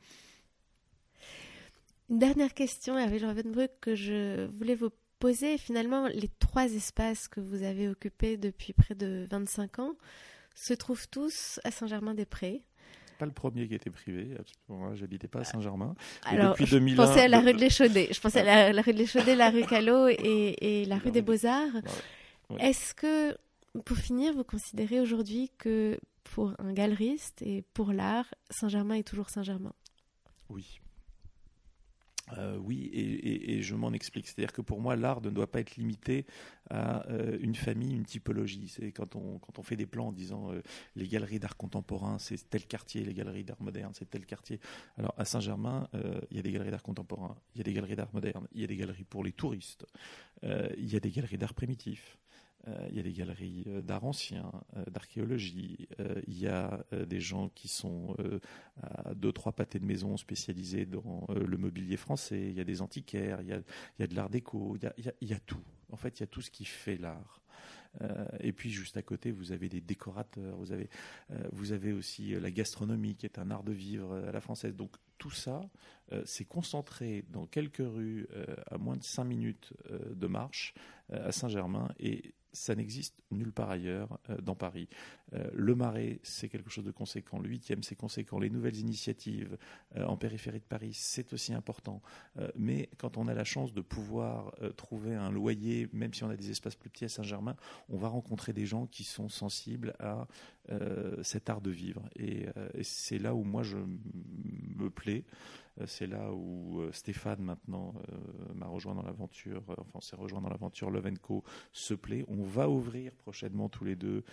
Une 2.11 2.19
dernière 2.19 2.55
question, 2.55 2.99
Hervé 2.99 3.19
Ravenbrück, 3.19 3.71
que 3.81 3.95
je 3.95 4.47
voulais 4.47 4.75
vous 4.75 4.91
poser 5.23 5.57
finalement 5.57 6.09
les 6.09 6.29
trois 6.41 6.65
espaces 6.65 7.29
que 7.29 7.39
vous 7.39 7.63
avez 7.63 7.89
occupés 7.89 8.37
depuis 8.37 8.73
près 8.73 8.97
de 8.97 9.29
25 9.31 9.79
ans 9.79 9.95
se 10.57 10.75
trouvent 10.75 11.09
tous 11.09 11.61
à 11.63 11.71
Saint-Germain-des-Prés. 11.71 12.65
Pas 13.21 13.27
le 13.27 13.33
premier 13.33 13.69
qui 13.69 13.77
était 13.77 13.89
privé, 13.89 14.35
absolument. 14.37 14.97
J'habitais 14.97 15.29
pas 15.29 15.43
à 15.43 15.45
Saint-Germain. 15.45 15.95
Alors, 16.25 16.57
depuis 16.57 16.67
je 16.67 16.97
pensais 16.97 17.21
à 17.21 17.29
la 17.29 17.39
rue 17.39 17.53
de 17.53 17.61
l'Échaudé. 17.61 18.09
Je 18.11 18.21
pensais 18.21 18.41
à 18.41 18.73
la, 18.73 18.83
rue 18.83 18.93
de 18.93 18.99
l'Échaudé, 18.99 19.37
la 19.37 19.51
rue 19.51 19.63
Callot 19.63 20.09
et, 20.09 20.85
la 20.89 20.99
rue 20.99 21.13
des 21.13 21.23
Beaux-Arts. 21.23 21.83
Est-ce 22.59 22.93
que, 22.93 23.37
pour 23.85 23.97
finir, 23.97 24.35
vous 24.35 24.43
considérez 24.43 25.01
aujourd'hui 25.01 25.53
que 25.57 26.01
pour 26.25 26.53
un 26.59 26.73
galeriste 26.73 27.43
et 27.43 27.63
pour 27.75 27.93
l'art, 27.93 28.35
Saint-Germain 28.51 28.97
est 28.97 29.07
toujours 29.07 29.31
Saint-Germain? 29.31 29.73
Oui. 30.49 30.81
Euh, 32.39 32.57
oui, 32.57 32.91
et, 32.93 33.63
je 33.63 33.75
m'en 33.75 33.93
explique. 33.93 34.27
C'est-à-dire 34.27 34.53
que 34.53 34.63
pour 34.63 34.81
moi, 34.81 34.97
l'art 34.97 35.21
ne 35.21 35.31
doit 35.31 35.51
pas 35.51 35.61
être 35.61 35.77
limité 35.77 36.27
à 36.71 37.07
euh, 37.09 37.37
une 37.41 37.55
famille, 37.55 37.95
une 37.95 38.05
typologie. 38.05 38.69
C'est 38.69 38.93
quand 38.93 39.17
on, 39.17 39.39
quand 39.39 39.59
on 39.59 39.63
fait 39.63 39.77
des 39.77 39.87
plans 39.87 40.09
en 40.09 40.13
disant 40.13 40.53
euh, 40.53 40.63
les 40.97 41.09
galeries 41.09 41.41
d'art 41.41 41.57
contemporain, 41.57 42.19
c'est 42.19 42.49
tel 42.49 42.67
quartier, 42.67 43.05
les 43.05 43.15
galeries 43.15 43.45
d'art 43.45 43.61
moderne, 43.61 43.93
c'est 43.95 44.09
tel 44.09 44.25
quartier. 44.25 44.61
Alors 44.97 45.15
à 45.19 45.25
Saint-Germain, 45.25 45.89
il 46.31 46.37
y 46.37 46.41
a 46.41 46.43
des 46.43 46.53
galeries 46.53 46.71
d'art 46.71 46.83
contemporain, 46.83 47.37
il 47.55 47.59
y 47.59 47.61
a 47.61 47.65
des 47.65 47.73
galeries 47.73 47.97
d'art 47.97 48.13
moderne, 48.13 48.47
il 48.53 48.61
y 48.61 48.65
a 48.65 48.67
des 48.67 48.77
galeries 48.77 49.05
pour 49.05 49.25
les 49.25 49.33
touristes, 49.33 49.85
il 50.43 50.91
y 50.91 50.97
a 50.97 51.01
des 51.01 51.11
galeries 51.11 51.39
d'art 51.39 51.55
primitif. 51.55 52.17
Euh, 52.69 52.87
il 52.91 52.97
y 52.97 53.01
a 53.01 53.03
des 53.03 53.13
galeries 53.13 53.65
euh, 53.67 53.83
d'art 53.83 54.05
ancien, 54.05 54.51
euh, 54.77 54.85
d'archéologie. 54.91 55.89
il 56.27 56.39
y 56.39 56.47
a 56.47 56.85
des 57.07 57.21
gens 57.21 57.49
qui 57.51 57.69
sont 57.69 58.17
à 58.83 59.15
deux, 59.15 59.33
trois 59.33 59.53
pâtés 59.53 59.79
de 59.79 59.85
maison 59.85 60.17
spécialisés 60.17 60.87
dans 60.87 61.27
le 61.29 61.57
mobilier 61.57 61.97
français. 61.97 62.49
Il 62.49 62.55
y 62.55 62.61
a 62.61 62.65
des 62.65 62.83
antiquaires, 62.83 63.41
il 63.43 63.49
y 63.49 63.53
a, 63.53 63.59
il 63.99 64.01
y 64.01 64.03
a 64.03 64.07
de 64.07 64.15
l'art 64.15 64.31
déco, 64.31 64.77
il 64.77 65.29
y 65.29 65.35
a, 65.35 65.41
tout. 65.41 65.63
En 65.91 65.97
fait, 65.97 66.19
il 66.19 66.23
y 66.23 66.25
a 66.25 66.27
tout 66.27 66.41
ce 66.41 66.51
qui 66.51 66.65
fait 66.65 66.97
l'art. 66.97 67.41
et 68.41 68.53
puis 68.53 68.71
juste 68.71 68.97
à 68.97 69.03
côté, 69.03 69.31
vous 69.31 69.53
avez 69.53 69.69
des 69.69 69.81
décorateurs, 69.81 70.57
vous 70.57 70.73
avez, 70.73 70.89
vous 71.53 71.73
avez 71.73 71.93
aussi 71.93 72.31
la 72.33 72.51
gastronomie 72.51 73.17
qui 73.17 73.27
est 73.27 73.39
un 73.39 73.51
art 73.51 73.65
de 73.65 73.73
vivre 73.73 74.15
à 74.29 74.33
la 74.33 74.41
française. 74.41 74.75
Donc 74.75 74.97
tout 75.19 75.31
ça, 75.31 75.61
s'est 76.25 76.45
concentré 76.45 77.25
dans 77.31 77.47
quelques 77.47 77.85
rues 77.85 78.27
à 78.71 78.79
moins 78.79 78.97
de 78.97 79.05
cinq 79.05 79.25
minutes 79.25 79.73
de 79.91 80.27
marche 80.27 80.75
à 81.11 81.33
Saint-Germain 81.33 81.89
et 81.99 82.35
ça 82.53 82.75
n'existe 82.75 83.23
nulle 83.31 83.53
part 83.53 83.71
ailleurs 83.71 84.19
euh, 84.31 84.37
dans 84.41 84.55
Paris. 84.55 84.89
Euh, 85.35 85.51
le 85.55 85.75
Marais, 85.75 86.21
c'est 86.23 86.49
quelque 86.49 86.71
chose 86.71 86.85
de 86.85 86.91
conséquent. 86.91 87.39
Le 87.39 87.49
huitième, 87.49 87.83
c'est 87.83 87.95
conséquent. 87.95 88.39
Les 88.39 88.51
nouvelles 88.51 88.77
initiatives 88.77 89.57
euh, 89.97 90.05
en 90.05 90.17
périphérie 90.17 90.61
de 90.61 90.65
Paris, 90.65 90.93
c'est 90.95 91.33
aussi 91.33 91.55
important. 91.55 92.03
mais 92.57 92.89
quand 92.99 93.17
on 93.17 93.29
a 93.29 93.35
la 93.35 93.45
chance 93.45 93.73
de 93.73 93.81
pouvoir 93.81 94.55
trouver 94.77 95.15
un 95.15 95.31
loyer, 95.31 95.89
même 95.93 96.13
si 96.15 96.25
on 96.25 96.31
a 96.31 96.37
des 96.37 96.51
espaces 96.51 96.77
plus 96.77 96.91
petits 96.91 97.05
à 97.05 97.09
Saint-Germain, 97.09 97.57
on 97.89 97.97
va 97.97 98.09
rencontrer 98.09 98.53
des 98.53 98.67
gens 98.67 98.87
qui 98.87 99.05
sont 99.05 99.29
sensibles 99.29 99.95
à 99.99 100.27
cet 101.23 101.51
art 101.51 101.61
de 101.61 101.71
vivre. 101.71 102.09
Et, 102.17 102.47
et 102.75 102.85
c'est 102.85 103.19
là 103.19 103.35
où 103.35 103.45
moi 103.45 103.63
je 103.63 103.77
me 103.77 104.91
plais. 104.91 105.25
Euh, 105.81 105.85
c'est 105.87 106.07
là 106.07 106.33
où 106.33 106.81
euh, 106.81 106.93
Stéphane 106.93 107.43
maintenant 107.43 107.95
euh, 107.97 108.55
m'a 108.55 108.67
rejoint 108.67 108.95
dans 108.95 109.03
l'aventure, 109.03 109.63
enfin 109.69 110.01
s'est 110.01 110.17
rejoint 110.17 110.41
dans 110.41 110.49
l'aventure 110.49 110.91
Love 110.91 111.11
Co 111.21 111.45
se 111.73 111.95
plaît. 111.95 112.25
On 112.29 112.43
va 112.43 112.69
ouvrir 112.69 113.13
prochainement 113.15 113.69
tous 113.69 113.85
les 113.85 113.97
deux 113.97 114.25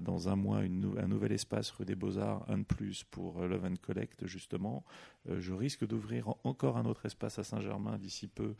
dans 0.00 0.28
un 0.28 0.36
mois 0.36 0.58
un 0.58 0.68
nouvel 0.68 1.32
espace 1.32 1.70
rue 1.70 1.84
des 1.84 1.94
Beaux-Arts, 1.94 2.44
un 2.48 2.58
de 2.58 2.64
plus 2.64 3.04
pour 3.04 3.40
Love 3.40 3.68
Collect 3.80 4.26
justement. 4.26 4.84
je 5.28 5.52
risque 5.52 5.86
d'ouvrir 5.86 6.34
encore 6.44 6.76
un 6.76 6.84
autre 6.84 7.06
espace 7.06 7.38
à 7.38 7.44
Saint-Germain 7.44 7.98
d'ici 7.98 8.28
peu 8.28 8.54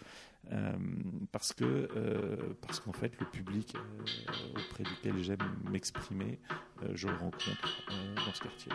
parce 1.32 1.52
que 1.52 1.88
parce 2.60 2.80
qu'en 2.80 2.92
fait 2.92 3.18
le 3.20 3.26
public 3.26 3.76
auprès 4.56 4.84
duquel 4.84 5.22
j'aime 5.22 5.38
m'exprimer, 5.70 6.40
je 6.94 7.08
le 7.08 7.16
rencontre 7.16 7.86
dans 8.26 8.32
ce 8.32 8.40
quartier. 8.40 8.72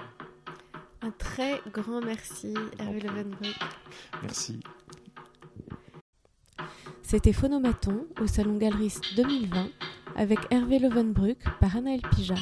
Un 1.05 1.11
très 1.11 1.61
grand 1.71 2.01
merci, 2.01 2.51
Hervé 2.79 2.99
Levenbruck. 2.99 3.55
Merci. 4.23 4.59
C'était 7.03 7.31
Phonomaton 7.31 8.07
au 8.19 8.25
Salon 8.25 8.57
Galeriste 8.57 9.03
2020 9.15 9.67
avec 10.15 10.39
Hervé 10.49 10.79
Levenbruck 10.79 11.37
par 11.59 11.75
Anaël 11.75 12.01
Pija. 12.09 12.33